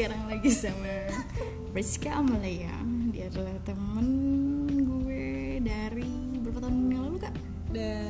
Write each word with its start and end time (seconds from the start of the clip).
sekarang 0.00 0.32
lagi 0.32 0.48
sama 0.48 0.96
Rizka 1.76 2.08
Amalia. 2.16 2.72
Dia 3.12 3.28
adalah 3.28 3.52
temen 3.68 4.08
gue 4.80 5.60
dari 5.60 6.08
berapa 6.40 6.56
tahun 6.56 6.88
yang 6.88 7.04
lalu 7.04 7.18
kak? 7.20 7.34
udah 7.68 8.00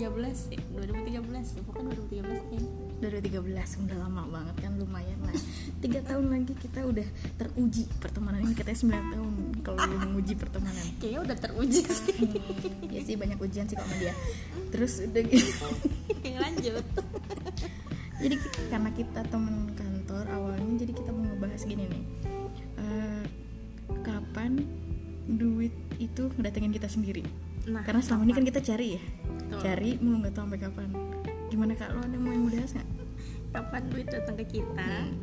2013 0.00 0.32
sih. 0.32 0.56
2013 0.56 1.60
pokoknya 1.60 1.92
2013 2.08 2.48
kayaknya. 2.48 2.72
2013 3.04 3.84
udah 3.84 3.96
lama 4.00 4.22
banget 4.32 4.56
kan 4.64 4.72
lumayan 4.80 5.20
lah. 5.28 5.36
Tiga 5.84 6.00
tahun 6.08 6.32
lagi 6.32 6.56
kita 6.56 6.88
udah 6.88 7.04
teruji 7.36 7.84
pertemanan 8.00 8.40
ini 8.48 8.56
katanya 8.56 8.96
9 8.96 9.12
tahun 9.12 9.34
kalau 9.60 9.76
lu 9.76 9.96
menguji 10.08 10.40
pertemanan. 10.40 10.84
Kayaknya 10.96 11.20
udah 11.20 11.36
teruji 11.36 11.84
sih. 11.84 12.16
Hmm, 12.16 12.96
ya 12.96 13.00
sih 13.04 13.12
banyak 13.20 13.36
ujian 13.36 13.68
sih 13.68 13.76
kok 13.76 13.84
sama 13.84 14.00
dia. 14.00 14.16
Terus 14.72 15.04
udah 15.04 15.20
gitu 15.20 15.68
lanjut. 16.40 16.84
Jadi 18.16 18.36
karena 18.72 18.90
kita 18.96 19.20
temen 19.28 19.76
jadi 20.86 21.02
kita 21.02 21.10
mau 21.10 21.26
ngebahas 21.26 21.62
gini 21.66 21.84
nih. 21.90 22.04
Eh, 22.78 23.24
kapan 24.06 24.62
duit 25.26 25.74
itu 25.98 26.30
ngedatengin 26.38 26.70
kita 26.70 26.86
sendiri? 26.86 27.26
Nah 27.66 27.82
karena 27.82 27.98
selama 27.98 28.22
ini 28.22 28.32
kan 28.38 28.46
kita 28.46 28.62
cari 28.62 28.94
ya. 28.94 29.02
Betul. 29.02 29.58
cari 29.66 29.90
mulu 29.98 30.16
nggak 30.22 30.34
tahu 30.38 30.44
sampai 30.46 30.60
kapan. 30.62 30.88
Gimana 31.50 31.72
kak? 31.74 31.90
Lo 31.90 32.06
ada 32.06 32.14
mau 32.14 32.30
yang 32.30 32.46
mau 32.46 32.50
dibahas 32.54 32.70
nggak? 32.78 32.88
Kapan 33.50 33.82
duit 33.90 34.06
datang 34.06 34.36
ke 34.38 34.46
kita? 34.46 34.86
Hmm. 34.86 35.18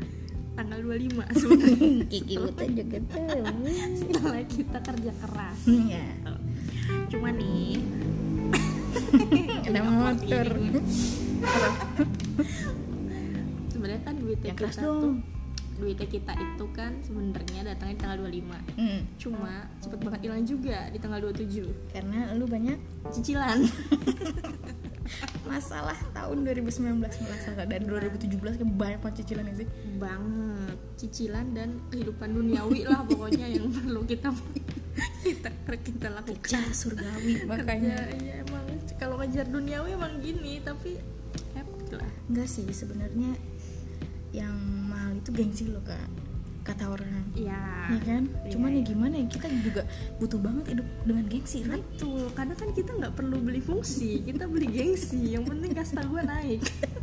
tanggal 0.54 0.86
25 0.86 1.34
sebenarnya 1.34 2.06
Kiki 2.14 2.36
Buta 2.38 2.66
juga 2.70 3.00
tahu. 3.10 3.42
Setelah 3.98 4.44
kita 4.46 4.78
kerja 4.84 5.12
keras. 5.24 5.60
Ya 5.88 6.08
cuma 7.08 7.32
nih. 7.32 7.80
Ada 9.72 9.82
motor. 9.88 10.48
sebenarnya 13.72 14.02
kan 14.04 14.16
duitnya 14.20 14.52
yang 14.52 14.60
keras 14.60 14.76
kita 14.76 14.84
tuh 14.84 14.92
dong 14.92 15.34
duitnya 15.78 16.08
kita 16.08 16.34
itu 16.38 16.66
kan 16.74 16.92
sebenarnya 17.02 17.62
datangnya 17.74 17.94
di 17.98 18.02
tanggal 18.02 18.18
25 18.26 18.78
Hmm, 18.78 19.00
cuma 19.18 19.54
cepet 19.82 20.00
banget 20.02 20.20
hilang 20.26 20.44
juga 20.46 20.80
di 20.90 20.98
tanggal 21.02 21.20
27 21.30 21.94
karena 21.94 22.34
lu 22.38 22.46
banyak 22.46 22.78
cicilan. 23.14 23.60
Masalah 25.52 26.00
tahun 26.16 26.48
2019 26.48 27.04
masalah 27.04 27.68
dan 27.68 27.84
2017 27.86 28.40
kan 28.40 28.68
banyak 28.72 29.00
banget 29.04 29.16
cicilan 29.22 29.46
ya 29.52 29.56
sih? 29.62 29.68
Banget. 30.00 30.78
Cicilan 30.96 31.46
dan 31.52 31.70
kehidupan 31.92 32.32
duniawi 32.32 32.88
lah 32.88 33.04
pokoknya 33.04 33.52
yang 33.52 33.68
perlu 33.70 34.08
kita 34.08 34.32
kita 35.28 35.50
kita 35.84 36.08
lakukan. 36.08 36.42
Kejar 36.48 36.72
surgawi 36.72 37.44
makanya. 37.46 38.00
Kerja, 38.08 38.16
iya 38.24 38.34
emang. 38.48 38.66
Kalau 38.96 39.20
ngejar 39.20 39.46
duniawi 39.52 39.90
emang 39.94 40.14
gini 40.24 40.64
tapi 40.64 40.98
happy 41.54 42.00
lah. 42.00 42.12
Enggak 42.32 42.48
sih 42.48 42.66
sebenarnya 42.72 43.36
yang 44.34 44.58
itu 45.24 45.30
gengsi 45.32 45.72
lo 45.72 45.80
kak 45.88 46.24
kata 46.64 46.96
orang. 46.96 47.28
Iya. 47.36 47.60
Ya 47.92 48.00
kan? 48.08 48.24
Iya, 48.48 48.50
cuman 48.56 48.70
ya 48.72 48.76
iya. 48.80 48.84
gimana 48.88 49.14
ya 49.20 49.26
kita 49.28 49.48
juga 49.62 49.82
butuh 50.18 50.40
banget 50.40 50.66
hidup 50.72 50.88
dengan 51.04 51.26
gengsi 51.28 51.60
right? 51.68 51.84
Betul. 51.96 52.24
Karena 52.32 52.54
kan 52.56 52.70
kita 52.72 52.92
nggak 52.96 53.14
perlu 53.20 53.38
beli 53.44 53.60
fungsi 53.60 54.24
kita 54.24 54.48
beli 54.48 54.68
gengsi. 54.72 55.36
Yang 55.36 55.52
penting 55.52 55.72
kasta 55.76 56.02
gue 56.08 56.22
naik. 56.24 56.62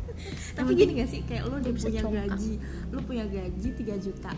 Tapi 0.56 0.70
gini 0.76 1.00
gak 1.00 1.08
sih 1.08 1.20
kayak 1.24 1.48
lo 1.48 1.60
udah 1.60 1.72
punya 1.72 2.00
congkak. 2.04 2.24
gaji 2.28 2.52
lo 2.92 3.00
punya 3.04 3.24
gaji 3.28 3.68
3 3.76 4.04
juta. 4.04 4.32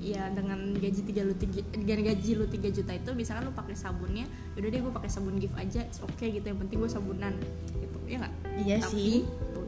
Ya 0.00 0.32
dengan 0.32 0.58
gaji 0.80 1.00
tiga 1.04 1.22
lu 1.28 1.36
tiga, 1.36 1.60
dengan 1.76 2.00
gaji 2.08 2.30
lu 2.32 2.46
3 2.48 2.72
juta 2.72 2.92
itu 2.96 3.10
misalkan 3.12 3.52
lu 3.52 3.52
pakai 3.52 3.76
sabunnya 3.76 4.24
yaudah 4.56 4.70
deh 4.72 4.80
gue 4.80 4.92
pakai 4.96 5.10
sabun 5.12 5.36
gift 5.36 5.52
aja 5.60 5.84
it's 5.84 6.00
okay 6.00 6.32
gitu 6.32 6.46
yang 6.46 6.58
penting 6.62 6.78
gue 6.80 6.88
sabunan. 6.88 7.34
Gitu 7.74 7.98
ya 8.06 8.16
nggak? 8.22 8.34
Iya 8.64 8.76
sih. 8.86 9.28
Tuh, 9.52 9.66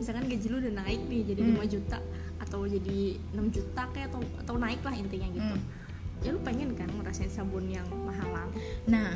misalkan 0.00 0.24
gaji 0.26 0.46
lu 0.48 0.56
udah 0.58 0.74
naik 0.80 1.00
nih 1.04 1.22
jadi 1.26 1.40
Hmm. 1.42 1.60
5 1.60 1.68
juta 1.68 1.98
atau 2.40 2.60
jadi 2.64 2.98
6 3.30 3.46
juta 3.50 3.82
kayak 3.86 4.08
atau 4.08 4.20
atau 4.40 4.54
naik 4.56 4.80
lah 4.80 4.94
intinya 4.94 5.28
gitu 5.28 5.54
Hmm. 5.54 5.62
ya 6.20 6.32
lu 6.32 6.40
pengen 6.40 6.72
kan 6.72 6.88
ngerasain 6.90 7.28
sabun 7.28 7.64
yang 7.66 7.84
mahalan 8.00 8.48
nah 8.84 9.12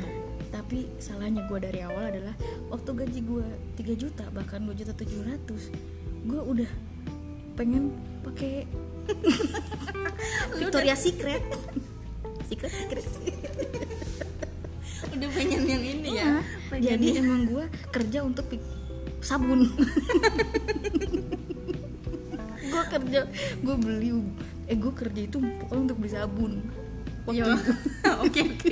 tapi 0.49 0.87
salahnya 0.97 1.43
gue 1.45 1.59
dari 1.59 1.81
awal 1.81 2.05
adalah 2.05 2.37
waktu 2.67 2.89
gaji 2.95 3.19
gue 3.19 3.45
3 3.75 3.93
juta 3.95 4.23
bahkan 4.29 4.61
2 4.61 4.73
juta 4.73 4.93
700 4.93 5.73
gue 6.23 6.41
udah 6.41 6.69
pengen 7.53 7.89
pakai 8.21 8.65
Victoria 10.57 10.95
Secret 10.95 11.41
Secret 12.47 12.73
Secret 12.73 13.05
udah 15.05 15.29
pengen 15.31 15.61
yang 15.63 15.83
ini 15.83 16.09
ya 16.13 16.41
pengen 16.67 16.83
jadi 16.91 17.07
emang 17.21 17.41
gue 17.47 17.65
kerja 17.89 18.19
untuk 18.21 18.45
sabun. 19.25 19.59
Gue 22.65 22.83
kerja 22.91 23.19
gue 23.61 23.75
beli 23.75 24.09
eh 24.65 24.77
gue 24.77 24.93
kerja 24.93 25.21
itu 25.21 25.37
pokoknya 25.41 25.81
untuk 25.81 25.97
beli 25.97 26.11
sabun. 26.13 26.53
Iya. 27.25 27.57
oke 28.25 28.41
oke. 28.53 28.71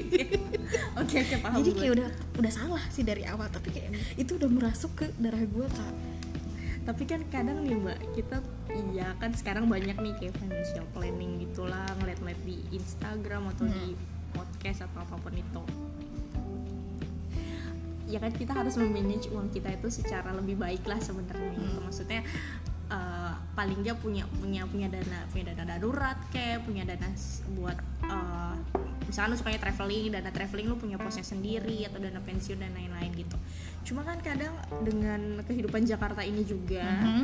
Oke 1.02 1.16
oke 1.26 1.36
paham 1.42 1.58
jadi 1.62 1.72
gue. 1.74 1.80
kayak 1.82 1.94
udah 1.98 2.10
udah 2.38 2.52
salah 2.54 2.84
sih 2.94 3.02
dari 3.02 3.26
awal 3.26 3.50
tapi 3.50 3.74
kayak 3.74 3.98
itu 4.14 4.38
udah 4.38 4.50
merasuk 4.50 4.94
ke 4.94 5.06
darah 5.18 5.42
gue 5.42 5.68
kak. 5.68 5.94
Tapi 6.84 7.04
kan 7.08 7.22
kadang 7.32 7.64
nih 7.64 7.80
mbak 7.80 7.98
kita 8.14 8.44
iya 8.92 9.16
kan 9.18 9.32
sekarang 9.34 9.66
banyak 9.72 9.96
nih 9.98 10.14
kayak 10.20 10.36
financial 10.38 10.86
planning 10.92 11.40
gitulah 11.48 11.88
ngeliat-ngeliat 12.02 12.42
di 12.44 12.60
Instagram 12.76 13.50
atau 13.56 13.66
di 13.66 13.96
podcast 14.36 14.90
atau 14.90 15.06
apa 15.06 15.16
pun 15.22 15.34
itu 15.34 15.62
ya 18.06 18.20
kan 18.20 18.32
kita 18.32 18.52
harus 18.52 18.76
memanage 18.76 19.30
uang 19.30 19.48
kita 19.50 19.72
itu 19.72 19.88
secara 19.90 20.32
lebih 20.32 20.56
baik 20.56 20.84
lah 20.84 21.00
sebenarnya 21.00 21.56
gitu. 21.56 21.80
maksudnya 21.80 22.22
eh, 22.88 23.34
paling 23.54 23.80
nggak 23.80 23.98
punya 23.98 24.28
punya 24.34 24.68
punya 24.68 24.88
dana 24.88 25.24
punya 25.30 25.52
dana 25.52 25.64
darurat 25.74 26.18
kayak 26.30 26.64
punya 26.64 26.84
dana 26.84 27.08
buat 27.54 27.78
eh, 28.04 28.56
misalnya 29.04 29.30
lu 29.30 29.38
sukanya 29.38 29.60
traveling 29.62 30.06
dana 30.10 30.30
traveling 30.30 30.68
lu 30.68 30.76
punya 30.76 30.98
posnya 30.98 31.24
sendiri 31.24 31.86
atau 31.86 31.98
dana 31.98 32.20
pensiun 32.20 32.58
dan 32.58 32.72
lain-lain 32.72 33.12
gitu 33.14 33.38
cuma 33.84 34.04
kan 34.04 34.20
kadang 34.20 34.52
dengan 34.82 35.44
kehidupan 35.44 35.84
Jakarta 35.84 36.24
ini 36.24 36.44
juga 36.44 36.84
Mhm. 36.84 37.24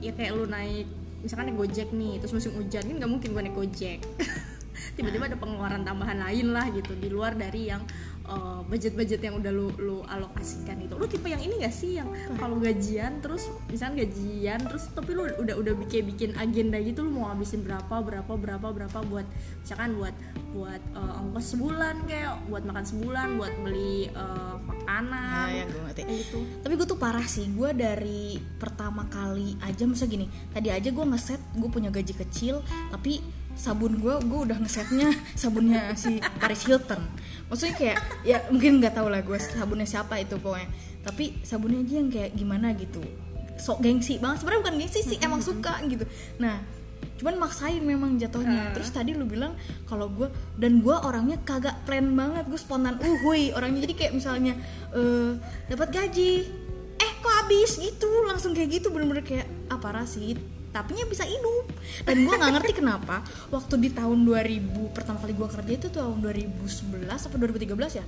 ya 0.00 0.12
kayak 0.12 0.32
lu 0.32 0.44
naik 0.44 0.84
misalkan 1.20 1.48
naik 1.48 1.58
gojek 1.58 1.88
nih 1.90 2.20
terus 2.20 2.32
musim 2.32 2.52
hujan 2.52 2.84
kan 2.84 2.94
nggak 2.94 3.08
mungkin 3.10 3.32
gue 3.32 3.42
naik 3.42 3.56
gojek 3.56 3.98
tiba-tiba 4.96 5.26
ada 5.26 5.38
pengeluaran 5.38 5.82
tambahan 5.82 6.20
lain 6.20 6.52
lah 6.52 6.68
gitu 6.68 6.92
di 6.94 7.08
luar 7.08 7.32
dari 7.32 7.68
yang 7.68 7.80
uh, 8.28 8.60
budget-budget 8.66 9.20
yang 9.22 9.40
udah 9.40 9.52
lu 9.52 9.68
lu 9.80 9.96
alokasikan 10.08 10.80
itu. 10.84 10.94
Lu 10.96 11.06
tipe 11.08 11.28
yang 11.30 11.40
ini 11.40 11.60
gak 11.64 11.74
sih 11.74 11.98
yang 11.98 12.08
kalau 12.40 12.58
gajian 12.60 13.20
terus 13.24 13.48
misalnya 13.70 14.04
gajian 14.04 14.60
terus 14.64 14.90
tapi 14.92 15.16
lu 15.16 15.28
udah 15.40 15.54
udah 15.56 15.74
bikin 15.86 16.02
bikin 16.08 16.30
agenda 16.36 16.76
gitu 16.80 17.04
lu 17.04 17.16
mau 17.16 17.32
ngabisin 17.32 17.64
berapa 17.64 17.94
berapa 18.02 18.32
berapa 18.34 18.66
berapa 18.70 18.98
buat 19.08 19.26
misalkan 19.62 19.96
buat 19.96 20.14
buat 20.54 20.82
uh, 20.94 21.20
ongkos 21.24 21.56
sebulan 21.56 22.04
kayak 22.06 22.32
buat 22.48 22.62
makan 22.66 22.84
sebulan 22.84 23.28
buat 23.40 23.54
beli 23.64 24.08
uh, 24.12 24.56
makanan 24.62 25.12
Nah, 25.14 25.50
ya 25.50 25.64
gue 25.66 25.80
ngerti. 25.80 26.02
kayak 26.04 26.18
gitu. 26.26 26.38
Tapi 26.62 26.72
gue 26.76 26.86
tuh 26.88 26.98
parah 27.00 27.26
sih 27.26 27.46
gue 27.50 27.70
dari 27.74 28.38
pertama 28.58 29.06
kali 29.08 29.56
aja 29.62 29.84
masa 29.84 30.04
gini 30.06 30.26
tadi 30.50 30.68
aja 30.70 30.88
gue 30.90 31.04
ngeset 31.04 31.40
gue 31.56 31.70
punya 31.70 31.90
gaji 31.90 32.14
kecil 32.14 32.60
tapi 32.90 33.20
sabun 33.54 34.02
gue 34.02 34.14
gue 34.26 34.40
udah 34.50 34.58
ngesetnya 34.60 35.14
sabunnya 35.40 35.94
si 35.94 36.18
Paris 36.42 36.66
Hilton. 36.66 37.00
Maksudnya 37.48 37.74
kayak 37.74 37.98
ya 38.26 38.38
mungkin 38.50 38.82
nggak 38.82 38.94
tahu 38.98 39.08
lah 39.08 39.22
gue 39.22 39.38
sabunnya 39.38 39.88
siapa 39.88 40.18
itu 40.20 40.36
pokoknya. 40.38 40.68
Tapi 41.04 41.44
sabunnya 41.44 41.84
aja 41.84 41.94
yang 42.00 42.10
kayak 42.10 42.30
gimana 42.34 42.72
gitu. 42.74 43.00
Sok 43.60 43.84
gengsi 43.84 44.18
banget. 44.18 44.42
Sebenarnya 44.42 44.60
bukan 44.66 44.76
gengsi 44.80 45.00
sih 45.04 45.18
emang 45.22 45.40
suka 45.40 45.80
gitu. 45.86 46.04
Nah 46.42 46.58
cuman 47.14 47.46
maksain 47.46 47.80
memang 47.80 48.18
jatuhnya. 48.18 48.74
Terus 48.74 48.90
tadi 48.90 49.14
lu 49.14 49.24
bilang 49.28 49.54
kalau 49.86 50.10
gue 50.10 50.26
dan 50.58 50.82
gue 50.82 50.96
orangnya 50.96 51.38
kagak 51.46 51.78
plan 51.86 52.04
banget. 52.12 52.44
Gue 52.50 52.58
spontan 52.58 52.98
uhui 52.98 53.54
orangnya. 53.54 53.86
Jadi 53.86 53.94
kayak 53.94 54.12
misalnya 54.16 54.58
eh 54.92 55.38
dapat 55.70 55.94
gaji. 55.94 56.32
Eh 56.94 57.10
kok 57.22 57.34
habis? 57.44 57.78
Gitu 57.78 58.08
langsung 58.26 58.50
kayak 58.56 58.82
gitu. 58.82 58.90
Bener-bener 58.90 59.22
kayak 59.22 59.46
apa 59.70 60.02
sih 60.08 60.53
tapi 60.74 60.98
bisa 61.06 61.22
hidup. 61.22 61.70
Dan 62.02 62.26
gue 62.26 62.34
nggak 62.34 62.52
ngerti 62.58 62.82
kenapa 62.82 63.22
waktu 63.54 63.78
di 63.78 63.94
tahun 63.94 64.26
2000 64.26 64.90
pertama 64.90 65.22
kali 65.22 65.30
gue 65.38 65.46
kerja 65.46 65.72
itu 65.78 65.88
tahun 65.94 66.18
2011 66.18 67.06
atau 67.06 67.38
2013 67.38 68.02
ya? 68.02 68.04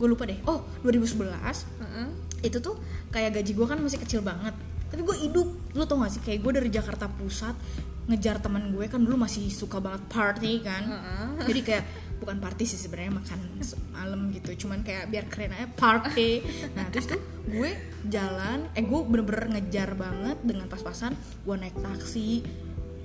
Gue 0.00 0.08
lupa 0.08 0.24
deh. 0.24 0.40
Oh 0.48 0.64
2011 0.80 1.28
Heeh. 1.28 2.08
itu 2.40 2.56
tuh 2.64 2.80
kayak 3.12 3.36
gaji 3.36 3.52
gue 3.52 3.66
kan 3.68 3.76
masih 3.84 4.00
kecil 4.00 4.24
banget. 4.24 4.56
Tapi 4.88 5.04
gue 5.04 5.16
hidup. 5.28 5.48
Lu 5.76 5.84
tau 5.84 6.00
gak 6.00 6.16
sih? 6.16 6.24
Kayak 6.24 6.40
gue 6.40 6.52
dari 6.64 6.70
Jakarta 6.72 7.04
Pusat 7.04 7.56
ngejar 8.06 8.38
teman 8.38 8.70
gue 8.70 8.86
kan 8.86 9.02
dulu 9.02 9.18
masih 9.18 9.50
suka 9.52 9.76
banget 9.82 10.00
party 10.08 10.64
kan. 10.64 10.82
Heeh. 10.88 11.28
jadi 11.52 11.60
kayak 11.60 11.84
bukan 12.18 12.40
party 12.40 12.64
sih 12.64 12.80
sebenarnya 12.80 13.20
makan 13.20 13.38
malam 13.92 14.20
gitu. 14.32 14.66
Cuman 14.66 14.82
kayak 14.82 15.12
biar 15.12 15.24
keren 15.28 15.52
aja 15.52 15.68
party. 15.76 16.42
Nah 16.72 16.88
terus 16.90 17.10
tuh 17.10 17.20
gue 17.46 17.70
jalan 18.08 18.66
eh 18.74 18.82
gue 18.82 19.00
bener-bener 19.06 19.58
ngejar 19.58 19.94
banget 19.94 20.38
dengan 20.42 20.66
pas-pasan 20.66 21.12
gue 21.44 21.54
naik 21.56 21.76
taksi. 21.78 22.42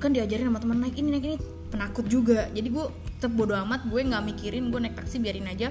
Kan 0.02 0.16
diajarin 0.18 0.50
sama 0.50 0.60
teman 0.64 0.80
naik 0.82 0.96
ini 0.98 1.08
naik 1.14 1.26
ini. 1.26 1.38
Penakut 1.72 2.08
juga. 2.08 2.48
Jadi 2.52 2.68
gue 2.68 2.86
tetap 3.20 3.38
bodo 3.38 3.54
amat 3.54 3.86
gue 3.86 4.02
nggak 4.02 4.24
mikirin 4.24 4.74
gue 4.74 4.80
naik 4.82 4.98
taksi 4.98 5.22
biarin 5.22 5.46
aja 5.46 5.70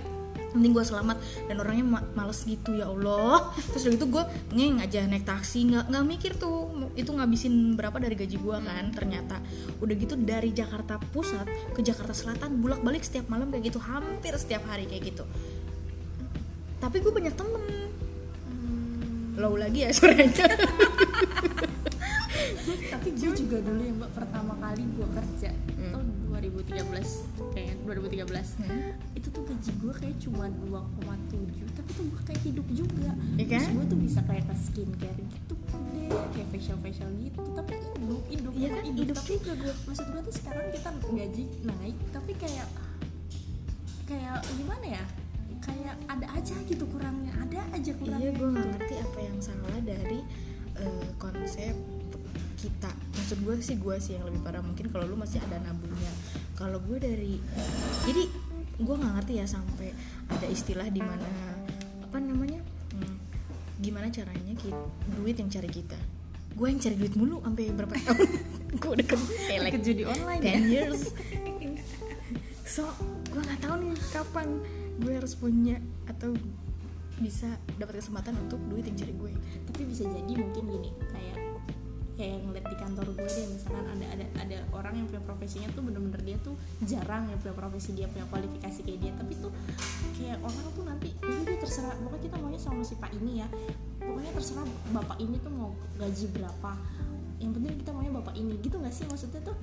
penting 0.52 0.70
gue 0.74 0.84
selamat. 0.84 1.16
Dan 1.46 1.56
orangnya 1.62 1.86
ma- 1.86 2.08
males 2.14 2.40
gitu 2.44 2.76
ya 2.76 2.90
Allah. 2.90 3.50
Terus 3.74 3.82
udah 3.86 3.94
gitu 3.96 4.06
gue 4.10 4.24
ngeng 4.54 4.82
aja 4.82 5.06
naik 5.06 5.24
taksi. 5.24 5.70
Nggak 5.70 5.84
nggak 5.90 6.04
mikir 6.04 6.32
tuh 6.36 6.70
itu 6.98 7.10
ngabisin 7.10 7.74
berapa 7.78 7.96
dari 7.96 8.14
gaji 8.18 8.36
gue 8.36 8.56
kan 8.60 8.84
ternyata. 8.92 9.38
Udah 9.78 9.94
gitu 9.94 10.14
dari 10.18 10.50
Jakarta 10.50 10.98
Pusat 11.00 11.74
ke 11.74 11.80
Jakarta 11.80 12.12
Selatan 12.12 12.60
bolak 12.60 12.82
balik 12.82 13.06
setiap 13.06 13.30
malam 13.30 13.48
kayak 13.48 13.72
gitu 13.72 13.78
hampir 13.80 14.34
setiap 14.36 14.66
hari 14.66 14.86
kayak 14.90 15.14
gitu. 15.14 15.24
Tapi 16.80 16.96
gue 16.98 17.12
banyak 17.12 17.34
temen. 17.36 17.62
Low 19.40 19.56
lagi 19.56 19.86
ya 19.86 19.90
suaranya 19.94 20.52
tapi 22.90 23.08
gue 23.12 23.32
juga 23.32 23.56
dulu 23.60 23.80
ya 23.80 23.92
mbak 23.94 24.10
pertama 24.12 24.52
kali 24.58 24.82
gue 24.88 25.08
kerja 25.10 25.50
Hmm. 25.80 25.92
tuh 25.92 26.02
2013 26.30 27.24
kayak 27.50 27.74
2013 27.82 28.48
Hmm. 28.58 28.92
itu 29.14 29.28
tuh 29.28 29.42
gaji 29.42 29.70
gue 29.74 29.92
kayak 29.94 30.16
cuma 30.18 30.44
2,7 30.46 31.40
tapi 31.70 31.90
tuh 31.90 32.04
gue 32.06 32.20
kayak 32.22 32.42
hidup 32.42 32.66
juga 32.70 33.10
Iya 33.34 33.44
kan? 33.46 33.58
terus 33.58 33.68
gue 33.70 33.84
tuh 33.86 33.98
bisa 33.98 34.20
kayak 34.22 34.44
ke 34.44 34.54
skincare 34.60 35.18
gitu 35.18 35.54
deh 35.90 36.08
kayak 36.30 36.48
facial 36.50 36.76
facial 36.78 37.08
gitu 37.14 37.40
tapi 37.50 37.72
hidup 37.78 38.22
hidup 38.26 38.52
Iya 38.52 38.68
kan, 38.70 38.82
hidup 38.86 39.16
tapi 39.16 39.32
juga 39.38 39.52
gue. 39.58 39.74
maksud 39.84 40.06
gue 40.06 40.20
tuh 40.22 40.34
sekarang 40.34 40.66
kita 40.70 40.88
gaji 41.06 41.44
naik 41.62 41.96
tapi 42.10 42.32
kayak 42.36 42.68
kayak 44.04 44.36
gimana 44.52 44.86
ya 44.92 45.04
kayak 45.60 45.94
ada 46.06 46.26
aja 46.30 46.56
gitu 46.62 46.84
kurangnya 46.86 47.32
ada 47.38 47.60
aja 47.70 47.92
kurangnya 47.94 48.26
iya 48.26 48.32
gue 48.32 48.48
nggak 48.48 48.60
gitu. 48.60 48.72
ngerti 48.74 48.94
apa 48.98 49.18
yang 49.20 49.36
salah 49.38 49.78
dari 49.80 50.20
eh, 50.76 51.06
konsep 51.16 51.74
kita. 52.60 52.92
Maksud 53.16 53.38
gue 53.40 53.54
sih 53.64 53.76
gue 53.80 53.96
sih 53.96 54.20
yang 54.20 54.28
lebih 54.28 54.44
parah. 54.44 54.60
Mungkin 54.60 54.92
kalau 54.92 55.08
lu 55.08 55.16
masih 55.16 55.40
ada 55.40 55.56
nabungnya 55.64 56.12
kalau 56.60 56.76
gue 56.84 57.00
dari 57.00 57.40
jadi 58.04 58.22
gue 58.76 58.94
nggak 59.00 59.12
ngerti 59.16 59.32
ya 59.40 59.46
sampai 59.48 59.96
ada 60.28 60.44
istilah 60.44 60.92
di 60.92 61.00
mana 61.00 61.24
apa 62.04 62.20
namanya 62.20 62.60
hmm, 62.92 63.16
gimana 63.80 64.12
caranya 64.12 64.52
kita, 64.60 64.76
duit 65.16 65.40
yang 65.40 65.48
cari 65.48 65.72
kita. 65.72 65.96
Gue 66.52 66.68
yang 66.68 66.76
cari 66.76 67.00
duit 67.00 67.16
mulu 67.16 67.40
sampai 67.40 67.72
berapa 67.72 67.96
tahun. 67.96 68.28
Gue 68.80 68.90
udah 68.94 69.06
ke 69.06 69.16
kayak 69.18 69.60
like 69.66 69.74
ke 69.74 69.80
judi 69.82 70.02
online 70.06 70.42
ya? 70.44 70.54
10 70.60 70.68
years. 70.68 71.02
So 72.70 72.86
gue 73.34 73.42
nggak 73.42 73.66
tahu 73.66 73.82
nih 73.82 73.98
kapan 74.14 74.48
gue 75.02 75.12
harus 75.18 75.34
punya 75.34 75.82
atau 76.06 76.30
bisa 77.18 77.50
dapat 77.82 77.98
kesempatan 77.98 78.38
untuk 78.46 78.62
duit 78.70 78.86
yang 78.86 78.94
cari 78.94 79.10
gue. 79.10 79.32
Tapi 79.66 79.80
bisa 79.90 80.06
jadi 80.06 80.32
mungkin 80.38 80.70
gini 80.70 80.90
kayak 81.10 81.29
kayak 82.20 82.44
ngeliat 82.44 82.66
di 82.68 82.76
kantor 82.76 83.06
gue 83.16 83.24
deh 83.32 83.46
misalkan 83.48 83.86
ada 83.96 84.06
ada 84.12 84.26
ada 84.44 84.58
orang 84.76 84.92
yang 84.92 85.06
punya 85.08 85.24
profesinya 85.24 85.72
tuh 85.72 85.80
bener-bener 85.88 86.20
dia 86.20 86.36
tuh 86.44 86.52
jarang 86.84 87.32
yang 87.32 87.40
punya 87.40 87.56
profesi 87.56 87.96
dia 87.96 88.12
punya 88.12 88.28
kualifikasi 88.28 88.80
kayak 88.84 88.98
dia. 89.00 89.12
Tapi 89.16 89.32
tuh 89.40 89.48
kayak 90.20 90.36
orang 90.44 90.66
tuh 90.76 90.84
nanti 90.84 91.08
ini 91.16 91.40
dia 91.48 91.56
terserah 91.56 91.96
pokoknya 91.96 92.22
kita 92.28 92.36
maunya 92.36 92.60
sama 92.60 92.84
si 92.84 92.94
pak 93.00 93.08
ini 93.16 93.40
ya. 93.40 93.48
Pokoknya 94.04 94.32
terserah 94.36 94.68
bapak 94.92 95.16
ini 95.16 95.36
tuh 95.40 95.52
mau 95.56 95.72
gaji 95.96 96.26
berapa. 96.36 96.72
Yang 97.40 97.50
penting 97.56 97.72
kita 97.80 97.90
maunya 97.96 98.12
bapak 98.12 98.34
ini 98.36 98.52
gitu 98.60 98.76
nggak 98.76 98.92
sih? 98.92 99.08
Maksudnya 99.08 99.40
tuh 99.40 99.56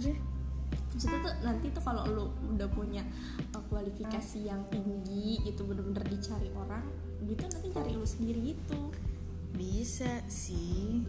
maksudnya 0.97 1.19
tuh 1.21 1.33
nanti 1.45 1.67
tuh 1.69 1.83
kalau 1.85 2.03
lu 2.09 2.25
udah 2.57 2.65
punya 2.73 3.05
uh, 3.53 3.61
kualifikasi 3.69 4.49
yang 4.49 4.65
tinggi 4.73 5.45
itu 5.45 5.61
bener-bener 5.61 6.01
dicari 6.09 6.49
orang 6.57 6.81
gitu 7.21 7.45
nanti 7.45 7.69
cari 7.69 7.93
lu 7.93 8.07
sendiri 8.07 8.57
gitu. 8.57 8.89
Bisa 9.53 10.25
sih 10.25 11.05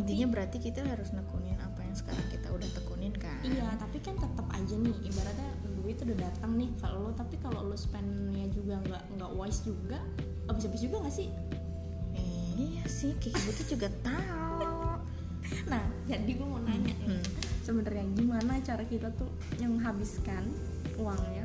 intinya 0.00 0.26
berarti 0.30 0.56
kita 0.58 0.80
harus 0.82 1.12
nekunin 1.12 1.54
apa 1.56 1.80
yang 1.80 1.92
sekarang 1.92 2.24
kita 2.28 2.48
udah 2.48 2.68
tekunin 2.72 3.12
kan 3.12 3.36
Iya, 3.40 3.68
tapi 3.76 4.00
kan 4.00 4.16
tetap 4.16 4.46
aja 4.48 4.74
nih 4.74 4.96
ibaratnya 5.04 5.48
duit 5.76 5.96
udah 5.98 6.18
datang 6.18 6.56
nih 6.56 6.70
kalau 6.76 7.04
lo 7.04 7.12
tapi 7.12 7.36
kalau 7.36 7.60
lo 7.62 7.76
spendnya 7.76 8.48
juga 8.48 8.80
nggak 8.80 9.02
nggak 9.14 9.30
wise 9.34 9.60
juga 9.62 9.98
habis-habis 10.44 10.80
juga 10.80 10.96
nggak 11.00 11.14
sih? 11.14 11.28
Eh, 12.12 12.48
iya 12.56 12.84
sih 12.84 13.12
kayak 13.16 13.36
gitu 13.46 13.76
juga 13.76 13.88
tahu 14.00 14.98
Nah, 15.66 15.82
jadi 16.06 16.30
gue 16.30 16.46
mau 16.46 16.58
nanya 16.58 16.94
nih, 16.94 17.18
Hmm. 17.18 17.24
sebenarnya 17.60 18.06
gimana 18.14 18.58
cara 18.60 18.82
kita 18.82 19.10
tuh 19.14 19.26
yang 19.58 19.74
menghabiskan 19.74 20.46
uangnya 20.94 21.42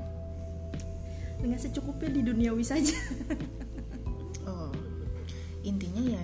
dengan 1.37 1.57
secukupnya 1.57 2.09
di 2.11 2.21
duniawi 2.21 2.61
saja? 2.61 2.93
oh 4.45 4.69
intinya 5.61 6.01
ya 6.05 6.21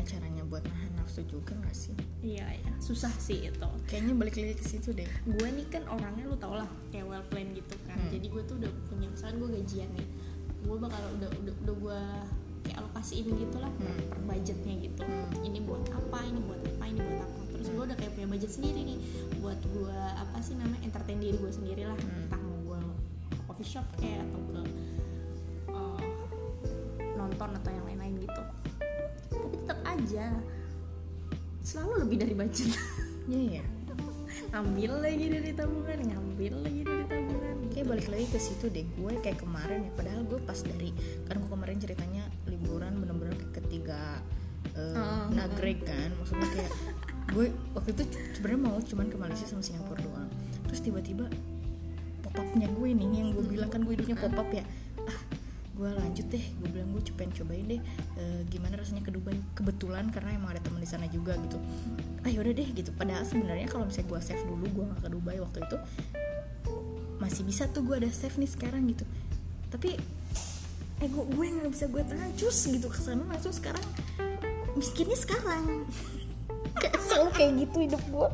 gimana 0.00 0.16
caranya 0.16 0.42
buat 0.48 0.64
nahan 0.64 0.92
nafsu 0.96 1.20
juga 1.28 1.52
gak 1.60 1.76
sih 1.76 1.92
iya 2.24 2.48
ya, 2.56 2.72
susah 2.80 3.12
sih 3.20 3.52
itu. 3.52 3.68
kayaknya 3.84 4.16
balik 4.16 4.32
lagi 4.34 4.56
ke 4.56 4.64
situ 4.64 4.96
deh 4.96 5.04
Gue 5.28 5.48
nih 5.52 5.68
kan 5.68 5.84
orangnya 5.86 6.24
lu 6.24 6.36
tau 6.36 6.56
lah 6.56 6.64
kayak 6.88 7.04
well 7.04 7.20
plan 7.28 7.52
gitu 7.52 7.76
kan. 7.84 7.96
Hmm. 7.96 8.08
Jadi 8.08 8.26
gue 8.28 8.42
tuh 8.44 8.56
udah 8.56 8.70
punya 8.88 9.08
misalkan 9.08 9.36
gue 9.38 9.50
gajian 9.60 9.90
nih, 9.92 10.06
gue 10.62 10.76
bakal 10.78 11.02
udah 11.16 11.28
udah 11.36 11.54
udah 11.60 11.74
gue 11.76 12.00
kayak 12.62 12.76
alokasiin 12.78 13.26
gitu 13.28 13.56
lah 13.56 13.72
Hmm. 13.72 14.08
per 14.08 14.18
budgetnya 14.24 14.74
gitu. 14.80 15.02
Hmm. 15.04 15.44
ini 15.44 15.58
buat 15.60 15.84
apa 15.90 16.18
ini 16.24 16.40
buat 16.40 16.60
apa 16.66 16.84
ini 16.86 16.98
buat 16.98 17.20
apa 17.20 17.40
terus 17.52 17.68
gue 17.68 17.84
udah 17.84 17.96
kayak 17.96 18.12
punya 18.14 18.28
budget 18.30 18.50
sendiri 18.50 18.80
nih 18.86 18.98
buat 19.38 19.60
gue 19.60 19.96
apa 20.16 20.36
sih 20.40 20.54
namanya 20.56 20.80
entertain 20.82 21.18
diri 21.18 21.36
gue 21.36 21.52
sendiri 21.52 21.82
lah 21.84 21.96
Hmm. 21.98 22.24
entah 22.24 22.40
mau 22.40 22.56
gue 22.64 22.80
coffee 23.44 23.68
shop 23.68 23.84
kayak 23.96 24.24
atau 24.24 24.40
ke 24.46 24.60
eh, 25.68 26.00
nonton 27.14 27.50
atau 27.54 27.70
yang 27.70 27.84
aja. 30.10 30.26
Selalu 31.62 31.94
lebih 32.02 32.16
dari 32.26 32.34
budget. 32.34 32.74
Iya 33.30 33.62
ya 33.62 33.64
ngambil 34.50 35.06
lagi 35.06 35.26
dari 35.30 35.50
tabungan 35.54 35.98
ngambil 36.02 36.52
lagi 36.66 36.82
dari 36.82 37.04
tabungan. 37.06 37.56
Kayak 37.70 37.86
balik 37.86 38.08
lagi 38.10 38.26
ke 38.26 38.38
situ 38.42 38.66
deh. 38.66 38.82
Gue 38.98 39.14
kayak 39.22 39.38
kemarin 39.38 39.86
ya 39.86 39.92
padahal 39.94 40.26
gue 40.26 40.40
pas 40.42 40.58
dari 40.58 40.90
kan 41.30 41.38
gue 41.38 41.46
kemarin 41.46 41.78
ceritanya 41.78 42.26
liburan 42.50 42.98
bener-bener 42.98 43.38
ke 43.38 43.62
ketiga 43.62 44.18
uh, 44.74 44.98
Oh, 44.98 45.24
nagreg 45.30 45.86
kan. 45.86 46.10
Maksudnya 46.18 46.48
kayak 46.50 46.72
gue 47.30 47.46
waktu 47.78 47.90
itu 47.94 48.02
sebenarnya 48.34 48.60
mau 48.66 48.76
cuman 48.82 49.06
ke 49.06 49.16
Malaysia 49.20 49.46
sama 49.46 49.62
Singapura 49.62 50.02
doang. 50.02 50.30
Terus 50.66 50.80
tiba-tiba 50.82 51.30
pop 52.26 52.34
upnya 52.34 52.66
gue 52.66 52.88
nih 52.90 53.08
yang 53.14 53.28
gue 53.30 53.44
bilang 53.46 53.70
kan 53.70 53.86
gue 53.86 53.94
hidupnya 53.94 54.18
pop 54.18 54.34
up 54.34 54.50
ya. 54.50 54.66
ah 54.66 54.79
gue 55.80 55.90
lanjut 55.96 56.26
deh. 56.28 56.44
Gue 56.60 56.68
bilang 56.68 56.92
gue 56.92 57.02
pengen 57.16 57.32
cobain 57.40 57.64
deh 57.64 57.80
eh, 58.20 58.40
gimana 58.52 58.76
rasanya 58.76 59.00
ke 59.00 59.08
Dubai 59.08 59.32
kebetulan 59.56 60.12
karena 60.12 60.36
emang 60.36 60.52
ada 60.52 60.60
teman 60.60 60.84
di 60.84 60.88
sana 60.88 61.08
juga 61.08 61.40
gitu. 61.40 61.56
Ah 62.20 62.28
yaudah 62.28 62.52
deh 62.52 62.68
gitu. 62.76 62.92
Padahal 62.92 63.24
sebenarnya 63.24 63.64
kalau 63.64 63.88
misalnya 63.88 64.12
gue 64.12 64.20
save 64.20 64.44
dulu 64.44 64.64
gue 64.68 64.84
gak 64.92 65.00
ke 65.00 65.08
Dubai 65.08 65.36
waktu 65.40 65.58
itu 65.64 65.76
masih 67.16 67.42
bisa 67.48 67.68
tuh 67.72 67.84
gue 67.84 67.96
ada 67.96 68.10
save 68.12 68.36
nih 68.36 68.50
sekarang 68.52 68.84
gitu. 68.92 69.08
Tapi 69.72 69.96
ego 71.00 71.24
gue 71.24 71.46
nggak 71.48 71.72
bisa 71.72 71.88
gue 71.88 72.02
tahan 72.04 72.30
cus 72.36 72.58
gitu. 72.68 72.86
Ke 72.92 73.00
sana 73.00 73.24
langsung 73.24 73.56
sekarang 73.56 73.84
miskinnya 74.76 75.16
sekarang. 75.16 75.88
Kayak 76.80 77.00
selalu 77.02 77.30
kayak 77.34 77.52
gitu 77.66 77.76
hidup 77.88 78.02
gue 78.12 78.28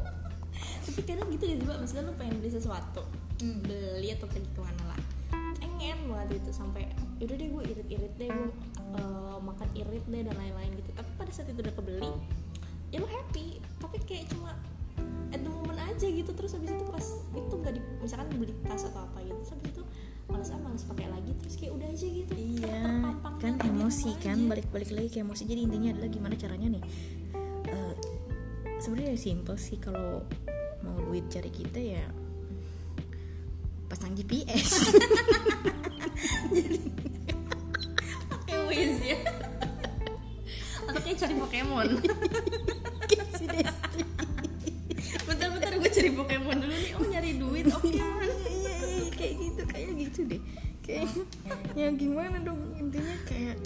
tapi 0.86 1.00
kadang 1.02 1.28
gitu 1.34 1.44
ya 1.44 1.56
tiba 1.58 1.74
maksudnya 1.76 2.04
lu 2.06 2.14
pengen 2.14 2.34
beli 2.38 2.50
sesuatu 2.54 3.02
beli 3.42 4.08
atau 4.14 4.26
pergi 4.30 4.48
ke 4.48 4.60
mana 4.62 4.82
lah 4.94 4.95
banget 6.08 6.40
itu 6.42 6.50
sampai 6.54 6.88
yaudah 7.18 7.36
deh 7.36 7.48
gue 7.48 7.62
irit-irit 7.74 8.12
deh 8.18 8.28
gue 8.30 8.50
eh, 8.96 9.36
makan 9.42 9.68
irit 9.74 10.04
deh 10.06 10.22
dan 10.24 10.34
lain-lain 10.34 10.70
gitu. 10.78 10.90
Tapi 10.94 11.10
pada 11.18 11.30
saat 11.34 11.48
itu 11.50 11.60
udah 11.60 11.74
kebeli 11.74 12.12
ya 12.94 13.02
lu 13.02 13.08
happy. 13.10 13.60
Tapi 13.82 13.96
kayak 14.06 14.30
cuma 14.32 14.54
at 15.34 15.40
the 15.42 15.50
moment 15.50 15.78
aja 15.82 16.06
gitu. 16.06 16.30
Terus 16.32 16.56
habis 16.56 16.70
itu 16.70 16.84
pas 16.88 17.06
itu 17.34 17.54
gak 17.60 17.72
di 17.76 17.80
misalkan 18.00 18.26
beli 18.38 18.54
tas 18.64 18.86
atau 18.86 19.04
apa 19.04 19.18
gitu 19.22 19.36
terus 19.42 19.52
habis 19.52 19.68
itu 19.74 19.82
males 20.26 20.48
ah 20.50 20.60
males 20.62 20.82
pakai 20.86 21.06
lagi. 21.10 21.32
Terus 21.44 21.54
kayak 21.58 21.72
udah 21.76 21.88
aja 21.90 22.06
gitu. 22.06 22.32
Iya 22.34 22.80
kan 23.36 23.52
di 23.60 23.68
emosi 23.68 24.10
kan 24.22 24.38
balik-balik 24.48 24.90
lagi 24.94 25.08
ke 25.12 25.18
emosi. 25.20 25.42
Jadi 25.44 25.60
intinya 25.66 25.90
adalah 25.92 26.10
gimana 26.10 26.34
caranya 26.38 26.68
nih 26.78 26.84
Eh, 27.66 27.94
sebenarnya 28.78 29.18
simple 29.18 29.58
sih. 29.58 29.82
Kalau 29.82 30.22
mau 30.86 31.02
duit 31.02 31.26
cari 31.26 31.50
kita 31.50 31.82
ya 31.82 32.04
pasang 33.86 34.14
GPS 34.18 34.70
pakai 38.30 38.56
Wiz 38.70 38.96
ya. 39.04 39.18
Atau 40.86 41.00
kayak 41.02 41.18
cari 41.20 41.34
Pokemon. 41.36 41.88
Bentar-bentar 45.26 45.72
gue 45.76 45.90
cari 45.90 46.10
Pokemon 46.14 46.56
dulu 46.62 46.74
nih. 46.74 46.92
Oh 46.96 47.06
nyari 47.06 47.30
duit. 47.36 47.64
Oke 47.68 47.90
iya 47.92 48.08
iya 48.48 48.74
iya, 48.80 49.06
kayak 49.12 49.34
gitu 49.40 49.62
kayak 49.68 49.90
gitu 49.98 50.20
deh. 50.28 50.42
Kayak 50.86 51.08
ya 51.74 51.88
gimana 51.92 52.38
dong 52.40 52.60
intinya 52.78 53.16
kayak 53.26 53.56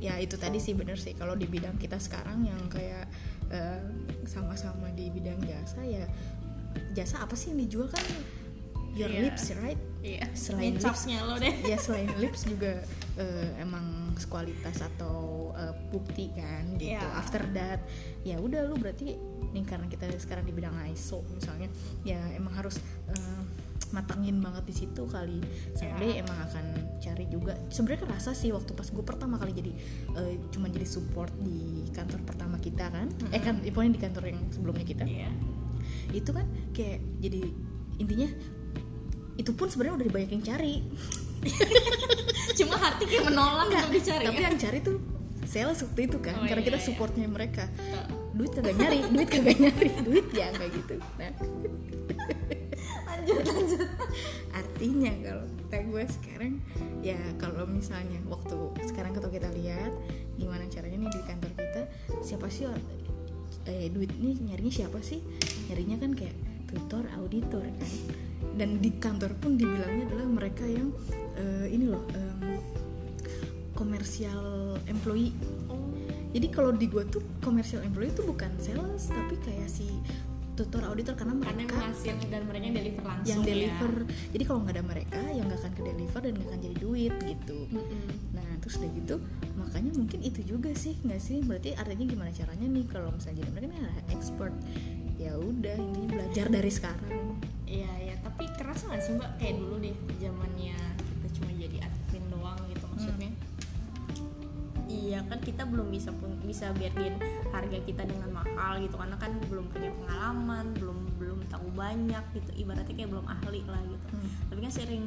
ya 0.00 0.20
itu 0.20 0.36
tadi 0.36 0.58
sih 0.58 0.74
bener 0.74 0.96
sih. 0.96 1.14
Kalau 1.14 1.38
di 1.38 1.46
bidang 1.46 1.76
kita 1.76 2.00
sekarang 2.00 2.44
yang 2.44 2.60
kayak 2.72 3.06
eh, 3.52 3.80
sama-sama 4.24 4.88
di 4.92 5.12
bidang 5.12 5.40
jasa 5.44 5.84
ya 5.84 6.08
jasa 6.94 7.22
apa 7.22 7.38
sih 7.38 7.54
yang 7.54 7.66
dijual 7.66 7.88
kan 7.90 8.02
your 8.94 9.10
Iya. 9.10 9.20
lips 9.26 9.44
right? 9.58 9.80
Iya. 10.00 10.24
Selain 10.32 10.74
capsnya 10.76 11.22
lo 11.22 11.34
deh. 11.36 11.54
Ya 11.64 11.76
selain 11.76 12.10
lips 12.16 12.44
juga 12.44 12.82
eh, 13.14 13.48
emang 13.58 14.14
kualitas 14.26 14.78
atau 14.80 15.50
eh, 15.54 15.74
bukti 15.90 16.30
kan 16.30 16.74
gitu. 16.74 16.94
Iya. 16.94 17.02
after 17.14 17.42
that 17.52 17.82
ya 18.22 18.38
udah 18.38 18.66
lu 18.66 18.74
berarti 18.74 19.14
nih 19.50 19.62
karena 19.62 19.86
kita 19.86 20.06
sekarang 20.18 20.42
di 20.42 20.50
bidang 20.50 20.74
ISO 20.90 21.22
misalnya 21.30 21.70
ya 22.02 22.18
emang 22.34 22.54
harus 22.54 22.78
eh, 23.10 23.42
matangin 23.90 24.42
banget 24.42 24.66
di 24.66 24.74
situ 24.74 25.06
kali. 25.06 25.38
Someday 25.72 26.18
emang 26.18 26.34
akan 26.42 26.66
cari 26.98 27.30
juga. 27.30 27.54
Sebenarnya 27.70 28.02
kerasa 28.02 28.34
sih 28.34 28.50
waktu 28.50 28.74
pas 28.74 28.90
gue 28.90 29.04
pertama 29.06 29.38
kali 29.38 29.54
jadi 29.54 29.72
eh, 30.14 30.34
cuma 30.50 30.66
jadi 30.66 30.82
support 30.82 31.30
di 31.38 31.86
kantor 31.90 32.26
pertama 32.26 32.58
kita 32.58 32.90
kan. 32.90 33.06
Eh 33.30 33.38
kan 33.38 33.62
pokoknya 33.62 33.92
di 33.94 34.02
kantor 34.02 34.24
yang 34.34 34.40
sebelumnya 34.50 34.82
kita. 34.84 35.04
Iya. 35.06 35.30
itu 36.10 36.30
kan 36.30 36.44
kayak 36.70 37.00
jadi 37.18 37.42
intinya 37.96 38.28
itu 39.34 39.50
pun 39.54 39.66
sebenarnya 39.66 40.04
udah 40.04 40.08
banyak 40.10 40.30
yang 40.38 40.44
cari. 40.44 40.74
Cuma 42.58 42.76
hati 42.78 43.04
kayak 43.10 43.24
menolak 43.28 43.66
untuk 43.68 43.92
dicari 43.92 44.24
tapi 44.24 44.40
ya? 44.40 44.46
yang 44.48 44.56
cari 44.56 44.78
tuh 44.80 44.96
sales 45.44 45.78
waktu 45.84 46.00
itu 46.08 46.18
kan 46.24 46.34
Oh, 46.40 46.46
karena 46.48 46.62
iya, 46.64 46.68
kita 46.72 46.78
iya. 46.80 46.86
supportnya 46.86 47.26
mereka. 47.28 47.64
Duit 48.34 48.50
kagak 48.50 48.74
nyari 48.78 48.98
duit 49.12 49.28
kagak 49.28 49.58
nyari 49.60 49.90
duit 50.02 50.26
ya 50.32 50.48
kayak 50.54 50.72
gitu. 50.72 50.94
Nah. 51.20 51.32
Lanjut 53.04 53.44
lanjut. 53.44 53.88
Artinya 54.54 55.12
kalau 55.22 55.44
kita 55.46 55.76
gue 55.84 56.04
sekarang 56.20 56.52
ya 57.04 57.20
kalau 57.36 57.64
misalnya 57.68 58.18
waktu 58.30 58.56
sekarang 58.88 59.12
kalau 59.12 59.30
kita 59.30 59.48
lihat 59.54 59.92
gimana 60.38 60.64
caranya 60.70 61.06
nih 61.06 61.10
di 61.12 61.20
kantor 61.26 61.52
kita 61.54 61.82
siapa 62.24 62.46
sih 62.50 62.66
eh, 63.70 63.88
duit 63.90 64.10
nih 64.18 64.38
nyarinya 64.50 64.72
siapa 64.72 64.98
sih? 65.02 65.20
Nyarinya 65.70 65.96
kan 66.00 66.10
kayak 66.16 66.36
tutor 66.70 67.04
auditor 67.20 67.62
kan 67.62 67.92
dan 68.54 68.78
di 68.78 68.90
kantor 68.96 69.34
pun 69.40 69.58
dibilangnya 69.58 70.06
adalah 70.10 70.26
mereka 70.30 70.64
yang 70.64 70.94
eh, 71.34 71.66
ini 71.70 71.90
loh 71.90 72.04
em, 72.14 72.58
komersial 73.74 74.78
employee. 74.86 75.34
Oh. 75.66 75.90
Jadi 76.34 76.46
kalau 76.50 76.74
di 76.74 76.86
gue 76.90 77.04
tuh 77.06 77.22
komersial 77.42 77.82
employee 77.86 78.10
itu 78.10 78.22
bukan 78.26 78.50
sales 78.58 79.06
tapi 79.10 79.38
kayak 79.42 79.70
si 79.70 79.86
tutor 80.54 80.86
auditor 80.86 81.18
karena 81.18 81.34
karena 81.34 81.66
mereka 81.66 81.74
menghasil 81.82 82.14
dan 82.30 82.42
mereka 82.46 82.64
yang 82.70 82.76
deliver 82.78 83.02
langsung 83.02 83.30
yang 83.30 83.42
ya. 83.42 83.50
deliver. 83.50 83.92
Jadi 84.30 84.42
kalau 84.46 84.58
nggak 84.62 84.74
ada 84.74 84.84
mereka 84.86 85.20
yang 85.34 85.44
nggak 85.50 85.60
akan 85.66 85.72
ke 85.74 85.82
deliver 85.82 86.20
dan 86.22 86.32
nggak 86.38 86.48
akan 86.48 86.60
jadi 86.62 86.76
duit 86.78 87.14
gitu. 87.26 87.58
Mm-mm. 87.74 88.06
nah 88.34 88.48
terus 88.62 88.80
udah 88.80 88.90
gitu 88.96 89.16
makanya 89.60 89.90
mungkin 89.92 90.20
itu 90.24 90.40
juga 90.46 90.70
sih 90.78 90.94
nggak 91.02 91.20
sih? 91.22 91.42
Berarti 91.42 91.74
artinya 91.74 92.06
gimana 92.06 92.30
caranya 92.30 92.66
nih? 92.70 92.84
Kalau 92.86 93.10
misalnya 93.10 93.36
jadi 93.42 93.50
mereka 93.50 93.74
kan 93.74 94.06
expert. 94.14 94.54
Ya 95.14 95.38
udah 95.38 95.78
ini 95.78 96.10
belajar 96.10 96.46
dari 96.50 96.70
sekarang 96.70 97.53
Iya 97.64 97.92
ya, 98.12 98.14
tapi 98.20 98.44
kerasa 98.54 98.92
nggak 98.92 99.02
sih 99.02 99.12
mbak 99.16 99.30
kayak 99.40 99.56
dulu 99.56 99.80
deh 99.80 99.96
zamannya 100.20 100.76
kita 101.00 101.28
cuma 101.40 101.50
jadi 101.56 101.76
admin 101.84 102.24
doang 102.28 102.58
gitu 102.68 102.84
maksudnya. 102.88 103.30
Iya 104.84 105.18
kan 105.26 105.38
kita 105.40 105.62
belum 105.64 105.88
bisa 105.90 106.12
pun 106.12 106.36
bisa 106.44 106.70
biarin 106.76 107.16
harga 107.50 107.78
kita 107.82 108.04
dengan 108.04 108.30
mahal 108.30 108.78
gitu 108.84 108.94
karena 109.00 109.16
kan 109.16 109.32
belum 109.48 109.66
punya 109.72 109.90
pengalaman, 109.96 110.76
belum 110.76 110.98
belum 111.16 111.38
tahu 111.48 111.66
banyak 111.72 112.24
gitu. 112.36 112.50
Ibaratnya 112.68 112.94
kayak 112.94 113.10
belum 113.10 113.26
ahli 113.26 113.64
lah 113.64 113.80
gitu. 113.80 114.06
Hmm. 114.12 114.28
Tapi 114.52 114.58
kan 114.60 114.72
sering 114.72 115.04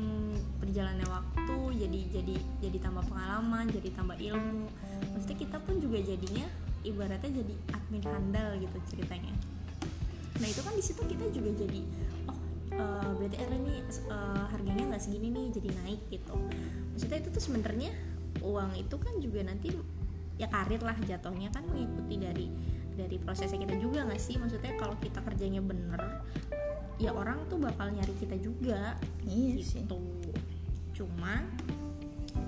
berjalannya 0.59 1.07
waktu 1.07 1.57
jadi 1.77 1.99
jadi 2.19 2.35
jadi 2.67 2.77
tambah 2.81 3.05
pengalaman, 3.05 3.69
jadi 3.69 3.89
tambah 3.93 4.17
ilmu. 4.17 4.65
Maksudnya 5.13 5.37
kita 5.37 5.57
pun 5.61 5.77
juga 5.77 6.01
jadinya 6.01 6.47
ibaratnya 6.87 7.31
jadi 7.43 7.53
admin 7.75 8.03
handal 8.07 8.49
gitu 8.63 8.77
ceritanya 8.95 9.33
nah 10.37 10.45
itu 10.45 10.61
kan 10.61 10.73
di 10.77 10.83
situ 10.85 11.01
kita 11.01 11.25
juga 11.33 11.49
jadi 11.65 11.81
berarti 13.17 13.37
era 13.41 13.55
ini 13.57 13.75
eh, 13.85 14.43
harganya 14.53 14.83
nggak 14.93 15.01
segini 15.01 15.27
nih 15.33 15.45
jadi 15.53 15.69
naik 15.83 16.01
gitu. 16.13 16.35
Maksudnya 16.93 17.17
itu 17.21 17.29
tuh 17.33 17.43
sebenarnya 17.43 17.91
uang 18.45 18.71
itu 18.77 18.95
kan 19.01 19.13
juga 19.17 19.39
nanti 19.43 19.73
ya 20.37 20.45
karir 20.53 20.81
lah 20.85 20.93
jatuhnya 21.01 21.49
kan 21.49 21.65
mengikuti 21.65 22.15
dari 22.21 22.47
dari 22.97 23.17
prosesnya 23.21 23.61
kita 23.61 23.75
juga 23.81 24.05
nggak 24.05 24.21
sih? 24.21 24.37
Maksudnya 24.37 24.73
kalau 24.77 24.95
kita 25.01 25.21
kerjanya 25.21 25.61
bener 25.61 26.01
ya 26.97 27.13
orang 27.13 27.37
tuh 27.45 27.61
bakal 27.61 27.93
nyari 27.93 28.13
kita 28.17 28.37
juga 28.41 28.97
iya 29.25 29.57
sih. 29.61 29.85
Gitu 29.85 29.97
cuma 30.97 31.45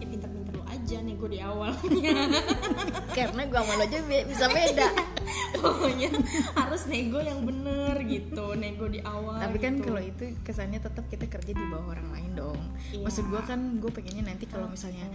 ya 0.01 0.05
pinter-pinter 0.09 0.53
lu 0.57 0.63
aja 0.65 0.98
nego 1.05 1.29
di 1.29 1.38
awal. 1.38 1.69
Karena 3.17 3.41
gua 3.45 3.62
sama 3.62 3.74
lo 3.77 3.83
aja 3.86 3.98
bisa 4.05 4.45
beda 4.50 4.88
pokoknya 5.62 6.09
harus 6.55 6.81
nego 6.89 7.19
yang 7.21 7.41
bener 7.45 7.95
gitu 8.05 8.55
nego 8.55 8.86
di 8.89 9.00
awal 9.03 9.39
tapi 9.39 9.57
kan 9.62 9.77
gitu. 9.77 9.91
kalau 9.91 10.01
itu 10.01 10.24
kesannya 10.43 10.79
tetap 10.81 11.05
kita 11.07 11.25
kerja 11.29 11.51
di 11.53 11.65
bawah 11.69 11.98
orang 11.98 12.09
lain 12.13 12.31
dong. 12.38 12.59
Iya. 12.89 13.05
maksud 13.05 13.25
gua 13.29 13.41
kan 13.45 13.77
gue 13.77 13.91
pengennya 13.91 14.33
nanti 14.33 14.45
kalau 14.50 14.69
misalnya 14.69 15.05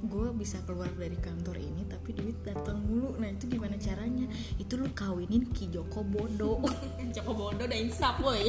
gue 0.00 0.32
bisa 0.32 0.56
keluar 0.64 0.88
dari 0.96 1.16
kantor 1.20 1.60
ini 1.60 1.84
tapi 1.84 2.16
duit 2.16 2.40
datang 2.40 2.80
mulu. 2.88 3.20
Nah 3.20 3.28
itu 3.28 3.52
gimana 3.52 3.76
caranya? 3.76 4.24
Itu 4.56 4.80
lu 4.80 4.88
kawinin 4.96 5.52
Ki 5.52 5.68
Joko 5.68 6.00
Bodo 6.00 6.64
Joko 7.16 7.32
Bodo 7.36 7.68
udah 7.68 7.78
insaf 7.78 8.16
boy 8.16 8.48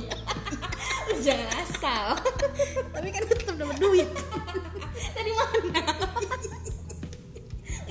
lu 1.12 1.18
jangan 1.20 1.50
asal. 1.60 2.06
Tapi 2.96 3.08
kan 3.12 3.24
tetap 3.28 3.56
dapat 3.60 3.78
duit. 3.84 4.08
Dari 5.12 5.32
mana? 5.36 5.84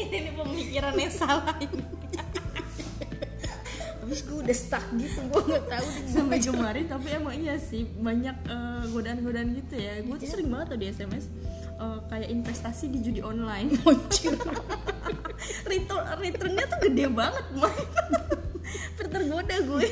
Ini 0.00 0.16
nih 0.24 0.32
pemikirannya 0.32 1.08
salah 1.12 1.56
ini 1.60 1.84
habis 4.10 4.20
gue 4.20 4.38
udah 4.42 4.56
stuck 4.56 4.82
gitu 4.92 5.22
gue 5.22 5.42
nggak 5.46 5.64
tahu 5.68 5.86
sampai 6.04 6.38
kemarin 6.40 6.84
tapi 6.84 7.06
emang 7.10 7.30
iya 7.32 7.54
sih 7.56 7.86
banyak 7.86 8.34
eh, 8.42 8.82
godaan-godaan 8.90 9.54
gitu 9.54 9.74
ya 9.76 10.02
gue 10.02 10.10
tuh 10.12 10.18
Iya. 10.20 10.32
sering 10.34 10.48
banget 10.50 10.66
tuh 10.66 10.78
di 10.78 10.86
sms 10.90 11.24
eh, 11.76 11.98
kayak 12.06 12.28
investasi 12.28 12.84
di 12.88 12.98
judi 13.00 13.20
online 13.20 13.70
Anjir. 13.86 14.34
return 15.64 16.02
returnnya 16.16 16.64
tuh 16.66 16.78
gede 16.82 17.06
banget 17.08 17.46
man 17.54 17.70
tergoda 19.00 19.56
gue 19.60 19.82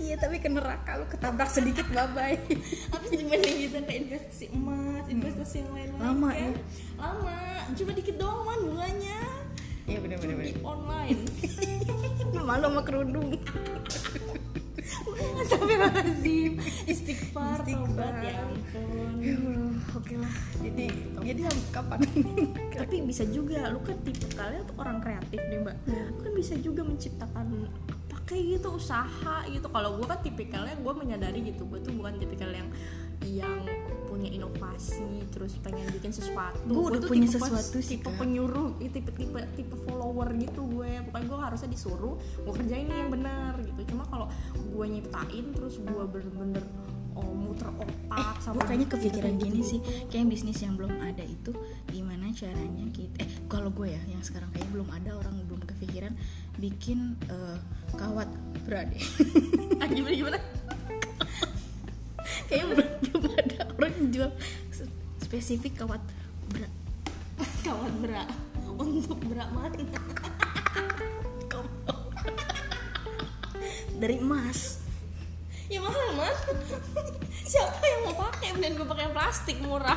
iya 0.00 0.14
tapi 0.16 0.36
ke 0.38 0.48
neraka 0.48 0.96
lu 0.96 1.06
ketabrak 1.06 1.48
sedikit 1.48 1.86
bye 1.90 2.08
bye 2.10 2.36
habis 2.90 3.08
dibanding 3.10 3.56
gitu 3.60 3.76
kayak 3.80 4.00
investasi 4.04 4.44
emas 4.50 5.04
investasi 5.06 5.56
yang 5.60 5.70
lain-lain 5.70 6.00
Lama 6.02 6.28
kan. 6.28 6.38
ya? 6.38 6.50
lama 6.96 7.36
cuma 7.70 7.90
dikit 7.92 8.16
doang 8.16 8.42
man 8.42 8.60
bunganya 8.62 9.18
iya 9.88 9.98
bener 10.00 10.16
di 10.20 10.34
bener. 10.34 10.56
Online. 10.64 11.20
Malu 12.48 12.66
sama 12.66 12.80
kerudung. 12.82 13.28
Sampai 15.50 15.76
lazim 15.76 16.52
istighfar. 16.84 17.62
Istighfar. 17.64 18.14
ya 18.20 18.42
ampun. 18.44 19.20
Ya 19.20 19.36
Allah, 19.36 19.76
oke 19.96 20.14
lah. 20.16 20.34
Jadi 20.64 20.86
jadi 21.20 21.40
kapan 21.70 22.00
tapi 22.74 22.96
bisa 23.04 23.24
juga 23.28 23.68
lu 23.68 23.80
kan 23.84 23.96
tipe 24.02 24.26
kalian 24.32 24.64
tuh 24.64 24.76
orang 24.80 24.98
kreatif 25.04 25.38
deh 25.38 25.60
mbak. 25.60 25.76
Hmm. 25.84 26.16
lu 26.16 26.20
kan 26.24 26.32
bisa 26.32 26.54
juga 26.58 26.82
menciptakan 26.82 27.68
apa 27.88 28.16
kayak 28.24 28.60
gitu 28.60 28.68
usaha 28.76 29.36
gitu. 29.48 29.66
Kalau 29.68 29.90
gue 30.00 30.06
kan 30.08 30.20
tipikalnya 30.24 30.74
gue 30.80 30.94
menyadari 30.96 31.38
gitu 31.44 31.68
gue 31.68 31.78
tuh 31.84 31.92
bukan 31.94 32.16
tipikal 32.18 32.50
yang 32.50 32.68
yang 33.20 33.60
punya 34.20 34.36
inovasi 34.36 35.24
terus 35.32 35.56
pengen 35.64 35.88
bikin 35.96 36.12
sesuatu. 36.12 36.60
Gua 36.68 36.92
udah 36.92 37.00
punya 37.08 37.24
tipe 37.24 37.40
sesuatu 37.40 37.78
sih, 37.80 37.96
tipe 37.96 38.12
penyuruh 38.20 38.76
eh, 38.84 38.92
tipe 38.92 39.08
tipe 39.16 39.40
tipe 39.56 39.74
follower 39.88 40.28
gitu 40.36 40.60
gue. 40.68 41.00
Pokoknya 41.08 41.24
gue 41.24 41.38
harusnya 41.40 41.68
disuruh 41.72 42.20
gue 42.20 42.52
kerjain 42.52 42.84
nih 42.84 42.98
yang 43.00 43.08
benar 43.08 43.56
gitu. 43.64 43.80
Cuma 43.96 44.04
kalau 44.12 44.28
gue 44.60 44.86
nyiptain 44.92 45.46
terus 45.56 45.80
gue 45.80 46.02
bener-bener 46.04 46.64
oh, 47.16 47.32
muter 47.32 47.72
otak 47.80 48.36
gue 48.36 48.44
sama 48.44 48.60
kayaknya 48.68 48.88
kepikiran 48.92 49.32
gitu. 49.40 49.44
gini 49.48 49.60
sih. 49.64 49.80
Kayak 50.12 50.36
bisnis 50.36 50.60
yang 50.60 50.76
belum 50.76 50.92
ada 51.00 51.24
itu 51.24 51.56
gimana 51.88 52.28
caranya 52.36 52.84
kita 52.92 53.24
eh 53.24 53.28
kalau 53.48 53.72
gue 53.72 53.88
ya 53.88 54.02
yang 54.04 54.20
sekarang 54.20 54.52
kayak 54.52 54.68
belum 54.68 54.88
ada 54.92 55.16
orang 55.16 55.32
belum 55.48 55.64
kepikiran 55.64 56.12
bikin 56.60 57.16
eh, 57.32 57.56
kawat 57.96 58.28
ah, 58.68 59.88
gimana 59.96 60.12
gimana? 60.12 60.38
Kayak 62.50 62.64
belum, 62.74 62.88
belum 63.06 63.22
ada 63.38 63.59
orang 63.80 63.96
yang 63.96 64.12
jual 64.12 64.30
se- 64.68 64.92
spesifik 65.24 65.80
kawat 65.80 66.04
bra. 66.52 66.68
Kawat 67.64 67.94
bra. 68.04 68.28
Untuk 68.76 69.16
bra 69.24 69.48
mana 69.48 69.80
dari 74.00 74.20
emas. 74.20 74.84
Ya 75.72 75.80
mahal 75.80 76.12
mas. 76.12 76.36
Siapa 77.50 77.80
yang 77.80 78.12
mau 78.12 78.28
pakai? 78.28 78.52
Dan 78.60 78.76
gue 78.76 78.84
pakai 78.84 79.08
plastik 79.16 79.64
murah. 79.64 79.96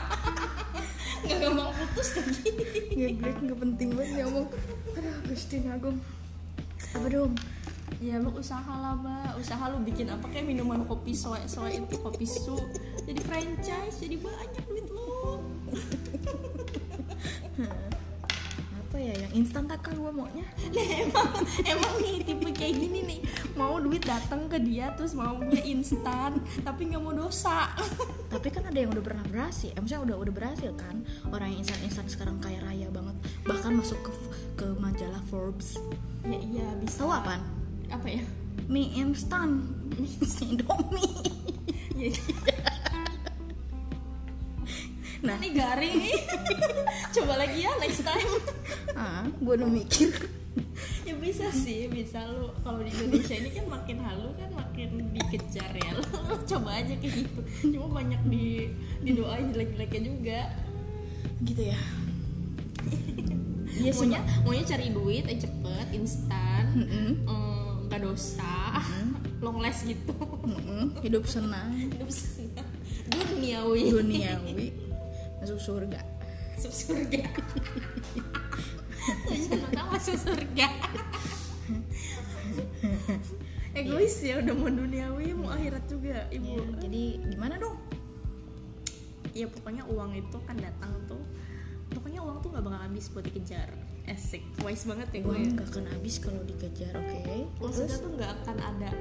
Nggak 1.27 1.37
gampang 1.43 1.71
putus 1.75 2.15
lagi. 2.19 2.51
Geblek 2.95 3.37
nggak 3.43 3.59
penting 3.59 3.89
banget 3.99 4.23
ngomong. 4.23 4.47
Aduh 4.95 5.71
Agung. 5.75 5.99
Apa 6.95 7.07
dong 7.11 7.35
ya 8.03 8.19
lu 8.19 8.36
usaha 8.36 8.74
lah 8.83 9.00
mbak. 9.00 9.39
Usaha 9.39 9.72
lu 9.72 9.79
bikin 9.79 10.12
apa? 10.12 10.27
Kayak 10.27 10.51
minuman 10.51 10.83
kopi 10.83 11.15
soe 11.15 11.39
soe 11.48 11.72
itu 11.72 11.95
kopi 12.03 12.27
su 12.27 12.60
jadi 13.07 13.19
franchise 13.24 13.95
jadi 14.03 14.19
banyak 14.19 14.63
duit 14.67 14.88
lu. 14.91 15.39
Apa 18.83 19.01
ya 19.01 19.25
yang 19.25 19.33
instan 19.41 19.65
tak 19.65 19.89
gue 19.89 20.12
maunya 20.13 20.45
nah 20.77 20.86
emang 20.86 21.33
emang 21.65 21.93
nih 21.98 22.22
tipe 22.22 22.45
kayak 22.53 22.75
gini 22.77 23.00
nih. 23.07 23.19
Mau 23.57 23.81
duit 23.81 24.05
datang 24.05 24.45
ke 24.45 24.62
dia 24.62 24.93
terus 24.93 25.17
maunya 25.17 25.63
instan 25.65 26.38
tapi 26.62 26.91
nggak 26.91 27.01
mau 27.01 27.15
dosa. 27.15 27.72
Tapi 28.33 28.50
kan 28.50 28.65
ada 28.65 28.74
yang 28.74 28.89
udah 28.89 29.05
pernah 29.05 29.22
berhasil. 29.29 29.69
Eh, 29.69 29.77
maksudnya 29.77 30.10
udah 30.10 30.17
udah 30.25 30.33
berhasil 30.33 30.74
kan? 30.74 31.05
Orang 31.29 31.53
yang 31.53 31.62
instan 31.62 31.77
instan 31.86 32.05
sekarang 32.10 32.41
kaya 32.41 32.57
raya 32.65 32.89
banget. 32.89 33.13
Bahkan 33.45 33.77
masuk 33.77 34.01
ke 34.01 34.12
ke 34.57 34.67
majalah 34.81 35.22
Forbes. 35.29 35.77
Ya 36.25 36.41
iya 36.41 36.67
bisa. 36.81 37.05
Tahu 37.05 37.13
apaan 37.13 37.62
apa 37.89 38.07
ya? 38.07 38.23
Mie 38.69 38.93
instan. 38.95 39.67
Mie 39.97 40.15
Indomie. 40.43 41.11
Ya, 41.93 42.09
Nah. 45.23 45.39
ini 45.39 45.55
garing 45.55 45.95
nih. 46.03 46.17
Coba 47.15 47.39
lagi 47.39 47.63
ya 47.63 47.71
next 47.79 48.03
time. 48.03 48.31
Ah 48.91 49.23
gue 49.29 49.53
udah 49.55 49.69
mikir. 49.71 50.11
Ya 51.03 51.17
bisa 51.17 51.49
sih 51.49 51.89
bisa 51.89 52.23
lu. 52.29 52.51
Kalau 52.61 52.79
di 52.85 52.91
Indonesia 52.93 53.35
ini 53.35 53.49
kan 53.57 53.65
makin 53.67 53.97
halu 54.05 54.29
kan 54.37 54.49
makin 54.53 55.11
dikejar 55.11 55.71
ya. 55.73 55.91
Lu 55.97 56.37
coba 56.45 56.77
aja 56.79 56.93
kayak 56.95 57.25
gitu. 57.25 57.39
Cuma 57.73 58.03
banyak 58.03 58.21
di 58.29 58.69
didoain 59.01 59.49
jelek-jeleknya 59.51 60.01
juga. 60.05 60.41
Gitu 61.41 61.61
ya. 61.73 61.79
Iya 63.73 63.91
maunya 63.97 64.19
maunya 64.45 64.63
cari 64.63 64.87
duit 64.93 65.25
eh 65.25 65.39
cepet 65.41 65.87
instan. 65.97 66.63
Mm-mm. 66.77 67.09
eh, 67.25 67.73
nggak 67.93 68.09
dosa 68.09 68.81
long 69.38 69.62
last 69.62 69.85
gitu. 69.85 70.17
Mm-mm. 70.50 70.97
hidup 71.05 71.29
senang. 71.29 71.69
Hidup 71.77 72.09
senang. 72.09 72.65
Duniawi. 73.05 73.93
Duniawi. 73.93 74.73
Masuk 75.38 75.62
surga. 75.62 76.01
Masuk 76.57 76.73
surga. 76.73 77.21
Tujuan 79.29 79.62
utama 79.69 79.93
masuk 79.93 80.17
surga. 80.17 80.67
Egois 83.77 84.15
ya 84.25 84.41
udah 84.41 84.55
mau 84.57 84.73
duniawi 84.73 85.38
mau 85.38 85.53
akhirat 85.53 85.85
juga 85.85 86.25
ibu. 86.33 86.57
Ya, 86.57 86.89
jadi 86.89 87.03
gimana 87.29 87.62
dong? 87.62 87.77
Ya 89.38 89.45
pokoknya 89.53 89.85
uang 89.85 90.17
itu 90.17 90.38
kan 90.50 90.57
datang 90.57 90.97
tuh. 91.05 91.21
Pokoknya 91.93 92.25
uang 92.25 92.41
tuh 92.41 92.57
nggak 92.57 92.65
bakal 92.65 92.81
habis 92.89 93.05
buat 93.13 93.21
dikejar 93.29 93.69
esik 94.03 94.43
wise 94.67 94.83
banget 94.83 95.07
ya 95.15 95.19
gue 95.24 95.31
uang 95.31 95.55
nggak 95.55 95.67
akan 95.72 95.86
habis 95.88 96.15
kalau 96.19 96.41
dikejar 96.43 96.91
oke? 96.91 97.24
Maksudnya 97.63 97.98
tuh 98.00 98.12
nggak 98.19 98.31
akan 98.43 98.57
ada 98.60 98.91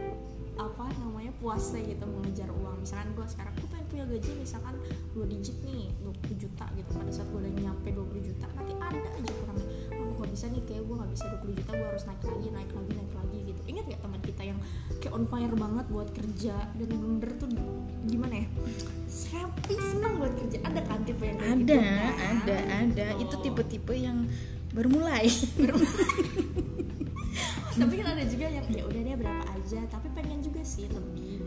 apa 0.52 0.84
namanya 1.00 1.32
puasnya 1.40 1.80
gitu 1.82 2.04
mengejar 2.06 2.46
uang. 2.52 2.84
Misalkan 2.84 3.10
gue 3.16 3.26
sekarang 3.26 3.52
gue 3.56 3.68
pengen 3.72 3.86
punya 3.88 4.04
gaji 4.04 4.30
misalkan 4.36 4.74
2 5.16 5.32
digit 5.32 5.56
nih 5.64 5.90
20 6.06 6.42
juta 6.44 6.64
gitu. 6.76 6.90
Pada 6.92 7.10
saat 7.10 7.28
gue 7.32 7.40
udah 7.40 7.52
nyampe 7.56 7.88
20 7.90 8.28
juta 8.30 8.46
nanti 8.54 8.72
ada 8.78 9.08
aja 9.16 9.30
kurangnya. 9.42 9.66
Oh 9.96 10.12
gak 10.22 10.30
bisa 10.30 10.46
nih? 10.52 10.62
Kayak 10.68 10.82
gue 10.86 10.96
gak 11.02 11.10
bisa 11.10 11.24
20 11.40 11.58
juta 11.58 11.70
gue 11.72 11.86
harus 11.88 12.04
naik 12.06 12.22
lagi 12.22 12.48
naik 12.52 12.70
lagi 12.70 12.92
naik 12.94 13.12
lagi 13.16 13.38
gitu. 13.48 13.60
Ingat 13.66 13.84
gak 13.90 14.00
teman 14.04 14.20
kita 14.22 14.42
yang 14.44 14.58
kayak 15.00 15.12
on 15.16 15.24
fire 15.26 15.56
banget 15.56 15.86
buat 15.90 16.08
kerja 16.14 16.54
dan 16.78 16.88
bener 16.94 17.30
tuh 17.40 17.48
gimana 18.06 18.34
ya? 18.44 18.46
Happy 19.32 19.74
senang 19.80 20.14
buat 20.20 20.34
kerja. 20.36 20.58
Ada 20.62 20.80
kan 20.84 21.00
tipe 21.02 21.24
yang 21.26 21.38
kayak 21.40 21.54
ada 21.56 21.64
gitu? 21.64 21.74
Kan? 21.74 22.14
ada. 22.22 22.56
ada 22.86 23.06
Gitu. 23.16 23.24
itu 23.24 23.34
tipe-tipe 23.40 23.94
yang 23.96 24.28
baru 24.72 24.88
mulai 24.88 25.28
tapi 27.72 27.94
kan 27.96 28.06
ada 28.12 28.24
juga 28.28 28.46
yang 28.52 28.66
ya 28.68 28.84
udah 28.84 29.00
deh 29.00 29.16
berapa 29.16 29.44
aja. 29.48 29.80
Tapi 29.88 30.08
pengen 30.12 30.44
juga 30.44 30.60
sih 30.60 30.84
lebih. 30.92 31.40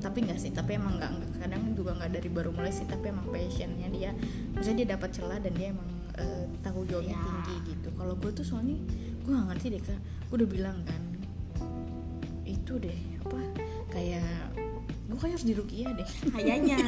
Tapi 0.00 0.18
enggak 0.24 0.40
sih 0.40 0.48
tapi 0.48 0.76
emang 0.76 0.96
enggak, 0.96 1.12
enggak 1.12 1.30
kadang 1.40 1.62
juga 1.76 1.90
enggak 1.96 2.10
dari 2.16 2.28
baru 2.32 2.50
mulai 2.52 2.72
sih 2.72 2.88
tapi 2.88 3.12
emang 3.12 3.28
passionnya 3.28 3.88
dia. 3.92 4.10
Misalnya 4.56 4.76
dia 4.80 4.88
dapat 4.96 5.10
celah 5.12 5.38
dan 5.44 5.52
dia 5.52 5.68
emang 5.76 5.88
eh, 6.16 6.44
tanggung 6.64 6.88
jawabnya 6.88 7.16
Ya. 7.16 7.20
tinggi 7.20 7.56
gitu. 7.76 7.88
Kalau 7.92 8.14
gue 8.16 8.30
tuh 8.32 8.44
soalnya 8.44 8.76
gue 9.20 9.30
nggak 9.32 9.46
ngerti 9.52 9.66
deh 9.76 9.82
kak. 9.84 10.00
Gue 10.28 10.36
udah 10.40 10.48
bilang 10.48 10.78
kan 10.88 11.02
itu 12.44 12.72
deh 12.80 12.98
apa 13.20 13.40
kayak 13.92 14.56
gue 15.14 15.22
kayak 15.22 15.38
harus 15.38 15.46
dirukiah 15.46 15.90
deh. 15.94 16.08
Kayaknya. 16.34 16.78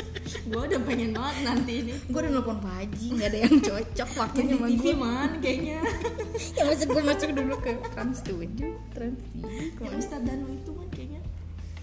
Gue 0.48 0.60
udah 0.64 0.80
pengen 0.88 1.12
banget 1.12 1.36
nanti 1.44 1.72
ini. 1.84 1.92
Gue 2.08 2.20
udah 2.24 2.32
nelfon 2.32 2.56
Pak 2.64 2.72
Haji 2.80 3.06
nggak 3.12 3.28
ada 3.28 3.38
yang 3.44 3.56
cocok 3.60 4.10
waktunya 4.16 4.54
sama 4.56 4.68
gue 4.72 4.94
man 4.96 5.30
kayaknya. 5.44 5.80
Ya 6.56 6.62
masuk 6.64 6.88
gue 6.96 7.02
masuk 7.04 7.30
dulu 7.36 7.54
ke 7.60 7.70
Trans 7.92 8.18
7 8.24 8.48
Trans 8.96 9.20
3 9.36 9.84
yang 9.84 9.94
Ustadz 10.00 10.24
Danu 10.24 10.46
itu 10.50 10.70
kan 10.72 10.88
kayaknya 10.90 11.20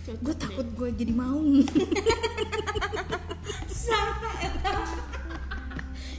cocok 0.02 0.22
gue 0.26 0.36
takut 0.42 0.68
gue 0.74 0.90
jadi 0.98 1.14
mau. 1.14 1.38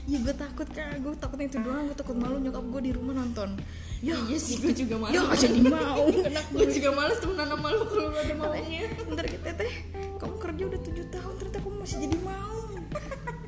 Ya 0.03 0.19
gue 0.19 0.35
takut 0.35 0.67
kan 0.71 0.95
gue 0.95 1.13
takutnya 1.19 1.45
itu 1.51 1.59
doang. 1.59 1.83
Gue 1.91 1.97
takut 1.99 2.15
malu 2.15 2.39
nyokap 2.39 2.63
gue 2.71 2.81
di 2.87 2.91
rumah 2.95 3.19
nonton 3.19 3.59
ya 4.03 4.15
iya 4.27 4.35
sih. 4.37 4.59
gue 4.59 4.73
juga 4.75 4.95
malu 4.99 5.15
ya 5.15 5.21
nggak 5.23 5.39
jadi 5.39 5.61
mau. 5.63 6.03
Enak 6.11 6.45
gue 6.51 6.67
juga 6.75 6.89
males 6.91 7.17
temenan 7.23 7.47
sama 7.55 7.67
lu 7.71 7.83
kalau 7.87 8.09
lu 8.11 8.17
ada 8.19 8.35
maunya. 8.35 8.81
Ntar 9.07 9.25
kita 9.31 9.49
teh. 9.55 9.73
Kamu 10.19 10.35
kerja 10.43 10.63
udah 10.67 10.79
tujuh 10.83 11.05
tahun 11.07 11.33
ternyata 11.39 11.59
kamu 11.63 11.75
masih 11.79 11.97
jadi 12.03 12.17
mau. 12.19 12.59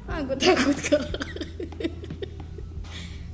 Ah 0.07 0.19
gue 0.23 0.37
takut 0.39 0.77
kalau 0.87 1.11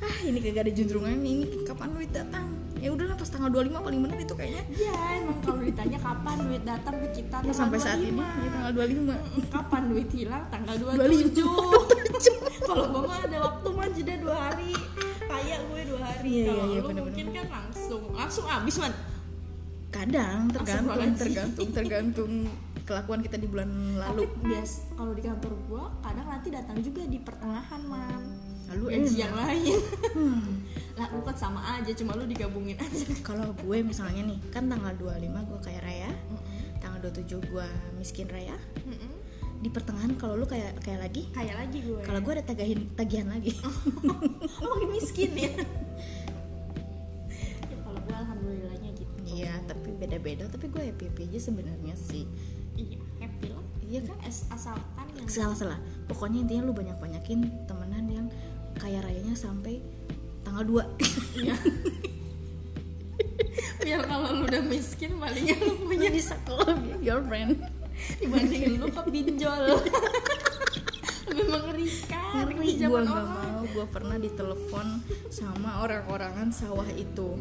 ah 0.02 0.18
ini 0.26 0.42
kagak 0.42 0.66
ada 0.66 0.74
juntrungan 0.74 1.14
ini 1.14 1.62
kapan 1.62 1.94
duit 1.94 2.10
datang? 2.10 2.58
Ya 2.82 2.90
udahlah 2.90 3.14
pas 3.14 3.30
tanggal 3.30 3.54
25 3.54 3.86
paling 3.86 4.02
bener 4.02 4.18
itu 4.26 4.34
kayaknya. 4.34 4.64
Ya 4.74 4.98
emang 5.22 5.38
kalau 5.46 5.62
ditanya 5.62 6.02
kapan 6.02 6.38
duit 6.50 6.64
datang 6.66 6.96
ke 7.06 7.22
kita 7.22 7.38
ya 7.46 7.54
sampai 7.54 7.78
saat 7.78 8.02
25. 8.02 8.10
ini 8.10 8.26
ya 8.26 8.50
tanggal 8.50 8.72
25 8.74 9.54
kapan 9.54 9.82
duit 9.94 10.10
hilang? 10.10 10.44
Tanggal 10.50 10.76
25. 10.98 11.06
27 11.06 12.66
kalau 12.66 12.86
gue 12.90 13.02
mah 13.06 13.20
ada 13.30 13.38
waktu 13.46 13.68
mah 13.70 13.88
jeda 13.94 14.16
dua 14.18 14.36
hari 14.50 14.74
kayak 15.42 15.62
gue 15.66 15.82
dua 15.90 16.02
hari. 16.06 16.30
Iya, 16.30 16.38
iya, 16.38 16.46
kalau 16.46 16.64
iya, 16.64 16.80
lu 16.80 16.88
bener-bener. 16.88 17.04
mungkin 17.06 17.28
kan 17.34 17.48
langsung 17.50 18.04
langsung 18.14 18.46
habis 18.46 18.76
man. 18.78 18.94
Kadang 19.92 20.40
tergantung 20.56 21.14
tergantung 21.20 21.70
tergantung 21.76 22.32
kelakuan 22.88 23.20
kita 23.24 23.38
di 23.40 23.48
bulan 23.50 23.70
lalu. 24.00 24.24
Tapi 24.24 24.48
bias 24.48 24.72
kalau 24.96 25.12
di 25.12 25.24
kantor 25.24 25.54
gue 25.68 25.84
kadang 26.04 26.28
nanti 26.28 26.48
datang 26.54 26.78
juga 26.80 27.02
di 27.08 27.18
pertengahan 27.20 27.82
man. 27.86 28.22
Lalu 28.72 28.84
gaji 28.88 29.16
yang 29.20 29.36
lain. 29.36 29.80
Hmm. 30.16 30.44
lah 31.00 31.08
lu 31.12 31.24
kan 31.24 31.36
sama 31.36 31.60
aja 31.80 31.92
cuma 31.92 32.16
lu 32.16 32.24
digabungin 32.24 32.80
aja. 32.80 33.04
Kalau 33.28 33.52
gue 33.52 33.78
misalnya 33.84 34.28
nih 34.28 34.40
kan 34.52 34.68
tanggal 34.68 34.96
25 34.96 35.28
gue 35.28 35.60
kaya 35.60 35.80
raya 35.84 36.12
tanggal 36.80 37.12
27 37.12 37.52
gue 37.52 37.68
miskin 38.00 38.28
raya. 38.32 38.56
Di 39.62 39.70
pertengahan 39.70 40.18
kalau 40.18 40.36
lu 40.36 40.44
kayak 40.44 40.82
kayak 40.82 41.00
lagi? 41.00 41.30
Kayak 41.30 41.56
lagi 41.62 41.80
gue. 41.80 42.02
Kalau 42.02 42.20
gue 42.20 42.34
ada 42.34 42.44
tagihan 42.44 42.82
tagihan 42.94 43.28
lagi. 43.30 43.54
Oh 44.62 44.68
makin 44.74 44.90
miskin 44.92 45.32
ya? 45.34 45.50
Ya 47.70 47.78
kalau 47.82 48.00
gue 48.02 48.16
alhamdulillahnya 48.16 48.90
gitu. 48.94 49.14
Iya 49.26 49.62
tapi 49.66 49.94
beda 49.94 50.18
beda 50.18 50.44
tapi 50.50 50.66
gue 50.68 50.82
happy 50.82 51.04
happy 51.08 51.22
aja 51.30 51.40
sebenarnya 51.40 51.94
sih. 51.94 52.26
Iya 52.74 52.98
happy 53.22 53.48
lah. 53.54 53.64
Iya 53.82 54.00
kan? 54.06 54.18
Es- 54.26 54.48
asalkan 54.50 55.06
yang 55.14 55.28
salah 55.28 55.54
salah 55.54 55.80
pokoknya 56.08 56.42
intinya 56.42 56.66
lu 56.66 56.74
banyak 56.74 56.98
banyakin 56.98 57.46
temenan 57.66 58.06
yang 58.08 58.28
kaya 58.76 59.00
rayanya 59.00 59.36
sampai 59.36 59.84
tanggal 60.42 60.66
2 60.66 61.38
Iya. 61.38 61.56
biar 63.82 64.02
kalau 64.06 64.30
lu 64.32 64.46
udah 64.46 64.64
miskin 64.64 65.18
palingnya 65.18 65.58
lu 65.60 65.74
punya. 65.86 66.10
Bisa 66.10 66.38
kalau 66.46 66.70
girlfriend 67.02 67.62
dibandingin 68.20 68.80
lu 68.80 68.88
ke 68.90 69.02
pinjol. 69.10 69.64
Lebih 71.32 71.46
mengerikan 71.48 72.44
ngeri 72.52 72.72
gue 72.76 72.88
nggak 72.88 73.24
orang. 73.24 73.28
mau 73.32 73.64
gue 73.64 73.86
pernah 73.88 74.18
ditelepon 74.20 74.88
sama 75.32 75.84
orang-orangan 75.86 76.52
sawah 76.52 76.88
itu. 76.94 77.40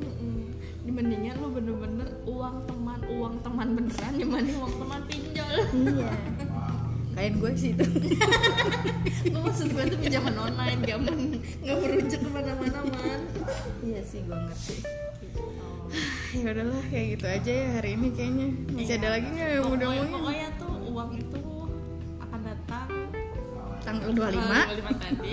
Dibandingin 0.87 1.37
lu 1.43 1.51
bener-bener 1.51 2.09
uang 2.25 2.71
teman 2.71 3.01
uang 3.11 3.35
teman 3.43 3.69
beneran 3.75 4.15
dibanding 4.15 4.57
uang 4.63 4.75
teman 4.79 5.01
pinjol. 5.11 5.55
Iya. 5.75 6.13
Kayak 7.19 7.33
gue 7.37 7.53
sih 7.59 7.71
itu. 7.77 7.85
Gue 9.35 9.41
maksud 9.45 9.69
gue 9.77 9.85
tuh 9.93 9.99
pinjaman 10.01 10.33
online 10.41 10.81
gak 10.89 10.99
men 11.05 11.37
gak 11.61 11.77
merujuk 11.85 12.21
ke 12.23 12.31
mana-mana 12.33 12.81
man. 12.87 13.21
Iya 13.85 14.01
sih 14.07 14.25
gue 14.25 14.33
ngerti 14.33 15.10
ya 16.45 16.49
udahlah 16.55 16.83
kayak 16.91 17.07
gitu 17.17 17.27
aja 17.27 17.53
ya 17.53 17.69
hari 17.79 17.91
ini 17.99 18.09
kayaknya. 18.15 18.47
Masih 18.71 18.95
ada 18.99 19.09
lagi 19.19 19.29
nggak 19.29 19.49
yang 19.51 19.67
udah 19.67 19.89
mau 19.91 20.07
pokoknya 20.15 20.49
tuh 20.57 20.75
uang 20.91 21.11
itu 21.19 21.43
akan 22.21 22.41
datang 22.47 22.89
tanggal 23.81 24.11
25 24.13 24.39
25 24.39 25.03
tadi. 25.03 25.33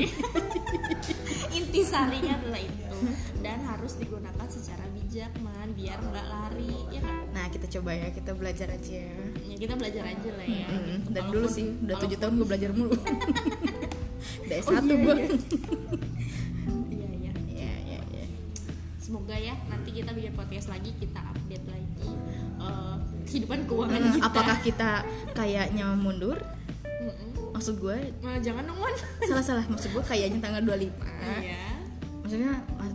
Intisarinya 1.60 2.34
adalah 2.42 2.62
itu. 2.62 2.98
Dan 3.46 3.60
harus 3.62 3.94
digunakan 3.96 4.48
secara 4.50 4.86
bijak 4.92 5.32
man 5.46 5.70
biar 5.78 6.00
nggak 6.02 6.26
lari 6.26 6.74
ya 6.90 7.02
kan? 7.06 7.22
Nah 7.30 7.46
kita 7.54 7.66
coba 7.78 7.92
ya 7.94 8.08
kita 8.10 8.32
belajar 8.34 8.68
aja 8.74 8.94
ya. 8.98 9.18
Ya 9.46 9.56
kita 9.56 9.74
belajar 9.78 10.04
aja 10.04 10.30
lah 10.34 10.48
ya. 10.48 10.68
Mm, 10.68 10.82
gitu. 10.82 11.10
dan 11.14 11.24
dulu 11.30 11.48
sih 11.48 11.66
udah 11.86 11.96
tujuh 12.02 12.18
tahun 12.18 12.34
gue 12.42 12.48
belajar 12.48 12.72
mulu. 12.74 12.98
Dari 14.48 14.64
Oh, 14.64 14.72
satu 14.74 14.88
iya, 14.90 15.04
gue 15.04 15.14
iya. 15.14 15.28
iya 15.28 15.36
semoga 19.28 19.44
ya. 19.44 19.56
Nanti 19.68 19.90
kita 19.92 20.10
bikin 20.10 20.32
podcast 20.34 20.72
lagi 20.72 20.88
kita 20.96 21.20
update 21.20 21.66
lagi 21.68 22.08
eh, 22.58 22.96
kehidupan 23.28 23.60
keuangan 23.68 24.00
Hmm, 24.00 24.14
kita. 24.16 24.24
apakah 24.24 24.58
kita 24.64 24.90
kayaknya 25.36 25.86
mundur? 25.94 26.40
Maksud 27.52 27.76
gue 27.78 27.98
Nah, 28.22 28.40
jangan 28.40 28.64
dong 28.64 28.80
salah 29.20 29.44
salah 29.44 29.66
maksud 29.68 29.92
gue 29.92 30.04
kayaknya 30.06 30.40
tanggal 30.40 30.64
25 30.64 30.88
iya. 31.42 31.60
Maksudnya 32.24 32.52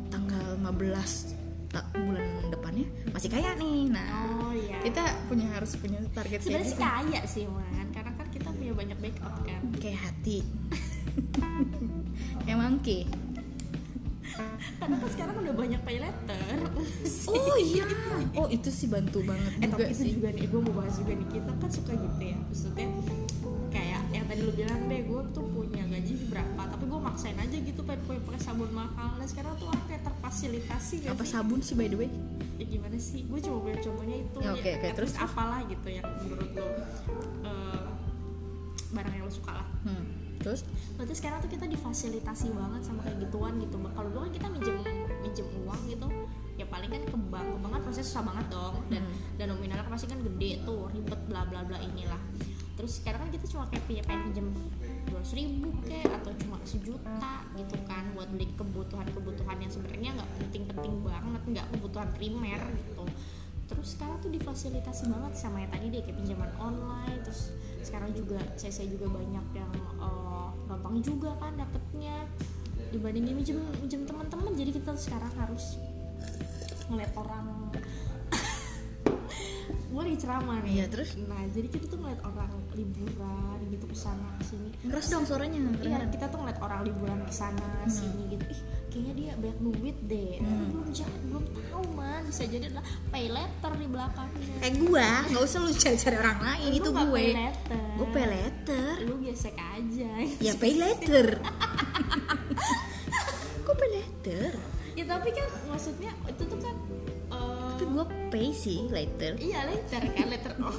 tanggal 0.09 0.45
15 0.57 1.37
ta- 1.69 1.85
bulan 1.93 2.25
depannya 2.49 2.87
masih 3.13 3.29
kaya 3.29 3.53
nih. 3.53 3.93
Nah 3.93 4.09
oh 4.41 4.55
iya. 4.55 4.81
kita 4.81 5.03
punya 5.29 5.53
harus 5.53 5.77
punya 5.77 6.01
target 6.17 6.41
sebenarnya 6.41 6.65
sih 6.65 6.73
gitu. 6.73 6.81
kaya 6.81 7.21
sih 7.27 7.45
man 7.45 7.87
karena 7.93 8.13
kan 8.15 8.27
kita 8.31 8.49
punya 8.49 8.73
banyak 8.73 8.99
backup 9.03 9.35
kan. 9.45 9.61
Kayak 9.77 10.01
hati. 10.01 10.39
Emang 12.49 12.81
ke 12.81 13.05
karena 14.83 14.97
kan 14.99 15.11
sekarang 15.15 15.35
udah 15.39 15.55
banyak 15.55 15.81
pay 15.87 15.99
letter 16.03 16.59
oh 17.31 17.57
iya. 17.71 17.87
Oh 18.35 18.51
itu 18.51 18.67
sih 18.67 18.91
bantu 18.91 19.23
banget 19.23 19.53
eh 19.63 19.71
juga 19.71 19.79
tapi 19.79 19.95
itu 19.95 20.03
sih. 20.03 20.11
juga 20.19 20.29
nih 20.35 20.45
gue 20.51 20.59
mau 20.59 20.75
bahas 20.75 20.95
juga 20.99 21.13
nih. 21.15 21.29
Kita 21.31 21.51
kan 21.55 21.71
suka 21.71 21.93
gitu 21.95 22.23
ya 22.27 22.37
maksudnya 22.43 22.87
kayak 23.71 24.01
yang 24.11 24.25
tadi 24.27 24.41
lu 24.43 24.53
bilang 24.53 24.81
deh 24.85 25.01
gue 25.07 25.21
tuh 25.31 25.47
punya 25.49 25.85
gaji 25.87 26.13
berapa 26.27 26.63
tapi 26.67 26.85
gue 26.85 27.01
maksain 27.01 27.39
aja 27.39 27.57
gitu 27.57 27.81
pengen 27.87 28.03
pakai 28.11 28.23
pakai 28.27 28.41
sabun 28.43 28.71
mahal. 28.75 29.11
Nah 29.15 29.27
sekarang 29.31 29.55
tuh 29.55 29.67
orang 29.71 29.85
kayak 29.87 30.03
terfasilitasi 30.03 30.95
gak 31.07 31.15
apa 31.15 31.23
sih? 31.23 31.31
sabun 31.31 31.59
sih 31.63 31.75
by 31.79 31.87
the 31.87 31.97
way? 31.97 32.11
Ya 32.59 32.67
gimana 32.67 32.99
sih? 32.99 33.23
Gue 33.31 33.39
cuma 33.39 33.63
beri 33.63 33.79
contohnya 33.79 34.17
itu 34.19 34.39
Ya, 34.43 34.51
oke, 34.51 34.67
oke, 34.67 34.87
at 34.91 34.95
terus, 34.99 35.15
least 35.15 35.23
apalah 35.23 35.61
gitu 35.71 35.89
yang 35.89 36.07
menurut 36.21 36.51
lo 36.53 36.67
eh, 37.47 37.83
barang 38.93 39.15
yang 39.15 39.25
lo 39.25 39.33
suka 39.33 39.53
lah. 39.57 39.69
Hmm. 39.87 40.22
Terus 40.43 40.67
berarti 40.99 41.15
sekarang 41.15 41.39
tuh 41.41 41.51
kita 41.51 41.65
difasilitasi 41.71 42.51
banget 42.53 42.83
sama 42.83 43.01
kayak 43.07 43.23
gituan 43.23 43.57
gitu 43.63 43.77
kalau 43.95 44.09
dulu 44.11 44.27
kan 44.27 44.33
kita 44.35 44.47
minjem 44.51 44.77
minjem 45.23 45.47
uang 45.65 45.81
gitu 45.87 46.07
ya 46.61 46.67
paling 46.69 46.91
kan 46.93 47.03
ke 47.03 47.19
bank 47.33 47.47
ke 47.49 47.59
bank 47.59 47.73
kan 47.73 47.83
proses 47.83 48.05
susah 48.07 48.23
banget 48.29 48.47
dong. 48.53 48.77
Dan 48.93 49.03
Hmm. 49.03 49.17
dan 49.41 49.47
nominalnya 49.51 49.89
pasti 49.89 50.07
kan 50.07 50.21
gede 50.21 50.63
tuh 50.63 50.89
ribet 50.93 51.21
bla 51.27 51.43
bla 51.49 51.65
bla 51.65 51.79
inilah. 51.81 52.21
Terus 52.77 53.01
sekarang 53.01 53.29
kan 53.29 53.31
kita 53.33 53.47
cuma 53.53 53.65
kayak 53.69 53.85
punya 53.85 54.03
pengen 54.05 54.23
pinjem 54.33 54.49
dua 55.09 55.23
ribu 55.37 55.69
kayak 55.85 56.09
atau 56.23 56.33
cuma 56.41 56.57
sejuta 56.65 57.35
gitu 57.59 57.77
kan 57.85 58.05
buat 58.17 58.29
beli 58.33 58.49
kebutuhan 58.57 59.07
kebutuhan 59.13 59.57
yang 59.61 59.69
sebenarnya 59.69 60.11
nggak 60.17 60.31
penting 60.41 60.63
penting 60.71 60.95
banget 61.05 61.43
nggak 61.57 61.67
kebutuhan 61.77 62.09
primer 62.17 62.61
gitu. 62.79 63.05
Terus 63.73 63.89
sekarang 63.97 64.17
tuh 64.21 64.31
difasilitasi 64.31 65.03
banget 65.09 65.33
sama 65.33 65.65
yang 65.65 65.71
tadi 65.73 65.87
deh 65.89 66.01
kayak 66.05 66.17
pinjaman 66.21 66.51
online 66.61 67.19
terus 67.25 67.57
sekarang 67.81 68.13
juga 68.13 68.39
saya 68.55 68.87
juga 68.87 69.11
banyak 69.11 69.47
yang 69.57 69.73
gampang 70.93 71.09
juga 71.09 71.33
kan 71.41 71.57
dapetnya. 71.57 72.29
Dibandingin 72.93 73.33
minjem 73.33 73.57
minjem 73.81 74.05
teman-teman 74.05 74.53
jadi 74.53 74.77
kita 74.77 74.93
sekarang 74.93 75.33
harus 75.41 75.81
ngeliat 76.93 77.09
orang 77.17 77.62
ceramah 80.15 80.59
nih 80.61 80.73
Iya, 80.75 80.87
terus? 80.89 81.15
nah 81.23 81.43
jadi 81.47 81.67
kita 81.67 81.85
tuh 81.87 81.99
ngeliat 81.99 82.21
orang 82.23 82.51
liburan 82.73 83.59
gitu 83.69 83.85
ke 83.85 83.95
sana 83.95 84.29
ke 84.37 84.45
sini 84.47 84.69
ngeras 84.83 85.07
dong 85.07 85.25
suaranya 85.25 85.59
Iya, 85.79 85.99
kita 86.07 86.27
tuh 86.27 86.39
ngeliat 86.39 86.59
orang 86.59 86.81
liburan 86.83 87.21
ke 87.21 87.33
sana 87.33 87.69
sini 87.87 88.23
gitu. 88.31 88.45
Ih, 88.47 88.61
kayaknya 88.89 89.13
dia 89.15 89.33
banyak 89.35 89.59
duit 89.61 89.97
deh. 90.03 90.33
Tapi 90.35 90.49
Hmm. 90.53 90.69
belum 90.71 90.89
jangan 90.91 91.21
belum 91.27 91.45
tahu 91.63 91.85
man. 91.93 92.21
Bisa 92.25 92.43
jadi 92.45 92.65
adalah 92.67 92.83
pay 93.09 93.27
letter 93.27 93.73
di 93.75 93.87
belakangnya. 93.87 94.55
kayak 94.59 94.75
gua 94.79 95.09
nggak 95.27 95.43
usah 95.43 95.59
lu 95.59 95.71
cari-cari 95.73 96.17
orang 96.17 96.39
lain 96.41 96.71
itu 96.73 96.89
gue 96.89 97.07
pay 97.09 97.29
letter. 97.33 97.83
gue 97.93 98.09
pay 98.09 98.27
letter 98.27 98.91
Lu 99.03 99.15
gesek 99.21 99.57
aja. 99.57 100.11
ya 100.39 100.53
pay 100.55 100.73
letter 100.75 101.27
kok 103.65 103.75
pay 103.75 103.89
letter 103.93 104.51
ya 104.93 105.05
tapi 105.05 105.29
kan 105.31 105.49
maksudnya 105.67 106.13
itu 106.27 106.43
tuh 106.43 106.59
kan 106.59 106.77
eh, 107.31 107.72
tapi 107.83 107.99
gue 107.99 108.07
pay 108.31 108.49
sih 108.55 108.87
letter 108.95 109.35
iya 109.43 109.67
letter 109.67 110.03
kan 110.15 110.27
letter 110.31 110.55
oh. 110.63 110.71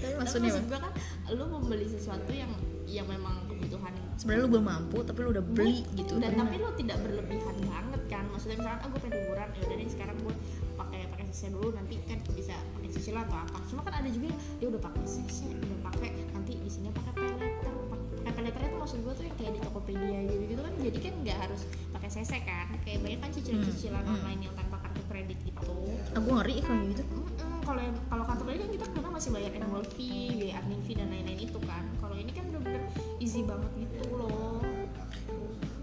Tapi 0.00 0.16
maksudnya 0.16 0.48
maksud 0.48 0.64
apa? 0.64 0.70
gue 0.72 0.78
kan 0.80 0.92
lu 1.36 1.44
membeli 1.44 1.86
sesuatu 1.92 2.32
yang 2.32 2.48
yang 2.88 3.04
memang 3.04 3.44
kebutuhan 3.44 3.92
sebenarnya 4.16 4.42
lu 4.44 4.50
belum 4.56 4.64
mampu 4.64 4.98
tapi 5.04 5.18
lu 5.24 5.28
udah 5.36 5.44
beli 5.44 5.84
gitu 5.92 6.16
dan 6.16 6.32
Tapi 6.32 6.40
tapi 6.40 6.56
lo 6.64 6.70
tidak 6.76 6.98
berlebihan 7.04 7.56
banget 7.68 8.02
kan. 8.08 8.24
Maksudnya 8.32 8.56
misalkan 8.60 8.80
ah 8.80 8.88
gue 8.88 9.00
pengen 9.00 9.16
liburan 9.24 9.48
ya 9.52 9.62
udah 9.64 9.76
deh 9.76 9.88
sekarang 9.92 10.16
gue 10.24 10.34
pakai 10.76 11.00
pakai 11.12 11.24
CC 11.32 11.42
dulu 11.52 11.68
nanti 11.72 11.94
kan 12.08 12.18
bisa 12.36 12.54
pakai 12.76 12.88
cicilan 12.92 13.24
atau 13.28 13.38
apa. 13.44 13.58
Cuma 13.68 13.80
kan 13.84 13.94
ada 14.00 14.08
juga 14.08 14.26
yang 14.32 14.40
dia 14.60 14.68
udah 14.72 14.80
pakai 14.84 15.02
CC 15.04 15.38
udah 15.52 15.78
pakai 15.92 16.10
nanti 16.32 16.52
di 16.60 16.70
sini 16.70 16.88
pakai 16.92 17.12
pay 17.12 17.28
letter 17.40 17.74
pakai 18.24 18.32
pay 18.32 18.42
letter 18.44 18.60
itu 18.64 18.76
maksud 18.80 18.98
gue 19.04 19.12
tuh 19.16 19.24
yang 19.24 19.36
kayak 19.40 19.52
di 19.56 19.60
Tokopedia 19.64 20.18
gitu 20.28 20.44
gitu 20.48 20.60
kan 20.64 20.74
jadi 20.80 20.98
kan 21.00 21.14
nggak 21.24 21.38
harus 21.48 21.60
pakai 21.92 22.08
CC 22.12 22.32
kan. 22.44 22.66
Kayak 22.84 22.98
banyak 23.00 23.18
kan 23.24 23.30
cicilan 23.32 23.60
cicilan 23.64 24.04
online 24.04 24.40
yang 24.46 24.54
tanpa 24.54 24.73
kredit 25.14 25.38
gitu 25.46 25.70
ah, 26.10 26.18
gue 26.18 26.32
ngeri 26.42 26.56
kayak 26.58 26.84
gitu 26.90 27.02
kalau 27.64 27.80
yang 27.80 27.96
kalau 28.10 28.24
kartu 28.26 28.42
kredit 28.44 28.60
kan 28.60 28.70
kita 28.74 28.86
kadang 28.92 29.12
masih 29.14 29.30
bayar 29.32 29.50
annual 29.56 29.84
fee, 29.96 30.36
biaya 30.36 30.60
admin 30.60 30.80
fee 30.84 31.00
dan 31.00 31.08
lain-lain 31.08 31.48
itu 31.48 31.58
kan. 31.64 31.80
Kalau 31.96 32.12
ini 32.12 32.28
kan 32.28 32.44
bener-bener 32.52 32.82
easy 33.16 33.40
banget 33.40 33.72
gitu 33.80 34.04
loh. 34.12 34.60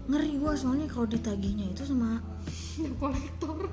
ngeri 0.02 0.34
gue 0.34 0.52
soalnya 0.58 0.86
kalau 0.90 1.06
ditagihnya 1.06 1.74
itu 1.74 1.82
sama 1.86 2.18
Kolektor. 3.02 3.70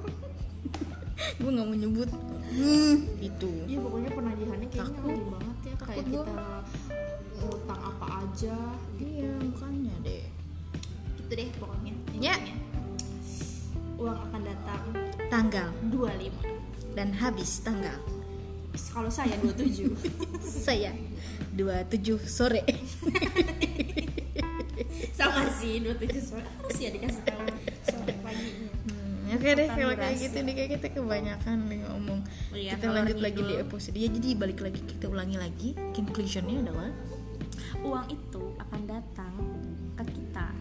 gue 1.42 1.50
nggak 1.52 1.68
mau 1.68 1.76
nyebut 1.76 2.10
hmm, 2.54 2.96
itu 3.34 3.52
Iya 3.68 3.78
pokoknya 3.82 4.10
penagihannya 4.14 4.68
kayaknya 4.72 4.90
Takut. 4.94 5.10
ngeri 5.10 5.26
banget 5.26 5.58
ya 5.60 5.76
kayak 5.84 6.06
gua. 6.06 6.24
kita 6.24 6.46
ngutang 7.40 7.82
apa 7.82 8.06
aja 8.24 8.58
iya 9.02 9.32
makanya 9.42 9.96
deh 10.06 10.26
gitu 11.18 11.32
deh 11.34 11.50
pokoknya. 11.62 11.92
Ya. 12.18 12.34
intinya. 12.38 12.56
Uang 14.00 14.18
akan 14.30 14.42
datang 14.48 14.84
tanggal 15.50 15.74
25 15.90 16.94
dan 16.94 17.10
habis 17.18 17.58
tanggal 17.66 17.98
Kalau 18.94 19.10
saya 19.10 19.34
27 19.42 19.98
saya 20.70 20.94
27 21.58 22.22
sore. 22.22 22.62
Sama 25.18 25.50
sih 25.58 25.82
27 25.82 26.22
sore. 26.22 26.46
Harus 26.46 26.78
ya 26.78 26.94
dikasih 26.94 27.24
tahu 27.26 27.42
sore 27.82 28.14
paginya 28.22 28.70
Hmm, 28.90 29.34
oke 29.34 29.50
deh 29.50 29.66
Akan 29.66 29.78
kalau 29.82 29.96
kayak 29.98 30.18
gitu 30.22 30.38
nih 30.46 30.54
kayak 30.54 30.70
kita 30.78 30.88
kebanyakan 30.94 31.58
nih 31.66 31.80
ngomong. 31.82 32.20
Iya, 32.54 32.72
kita 32.78 32.86
lanjut 32.94 33.18
lagi 33.18 33.42
di 33.42 33.54
ngidul. 33.58 33.66
episode. 33.66 33.98
Ya 33.98 34.08
jadi 34.14 34.28
balik 34.38 34.62
lagi 34.62 34.82
kita 34.86 35.10
ulangi 35.10 35.38
lagi. 35.42 35.74
Conclusionnya 35.98 36.62
adalah 36.62 36.94
Uang 37.82 38.06
itu 38.06 38.54
akan 38.62 38.82
datang 38.86 39.34
ke 39.98 40.04
kita 40.14 40.54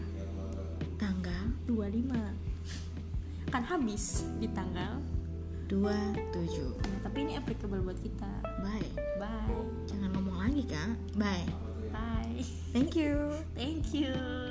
tanggal 0.97 1.45
25 1.69 2.38
akan 3.49 3.65
habis 3.65 4.29
di 4.37 4.45
tanggal 4.53 5.01
27 5.69 6.77
Nah, 6.85 6.99
tapi 7.01 7.17
ini 7.25 7.33
applicable 7.37 7.81
buat 7.81 7.97
kita. 7.97 8.29
Bye. 8.61 8.89
Bye. 9.17 9.65
Jangan 9.89 10.09
ngomong 10.13 10.37
lagi 10.37 10.65
kak. 10.69 10.93
Bye. 11.17 11.49
Bye. 11.89 12.45
Thank 12.73 12.93
you. 12.93 13.33
Thank 13.57 13.93
you 13.93 14.48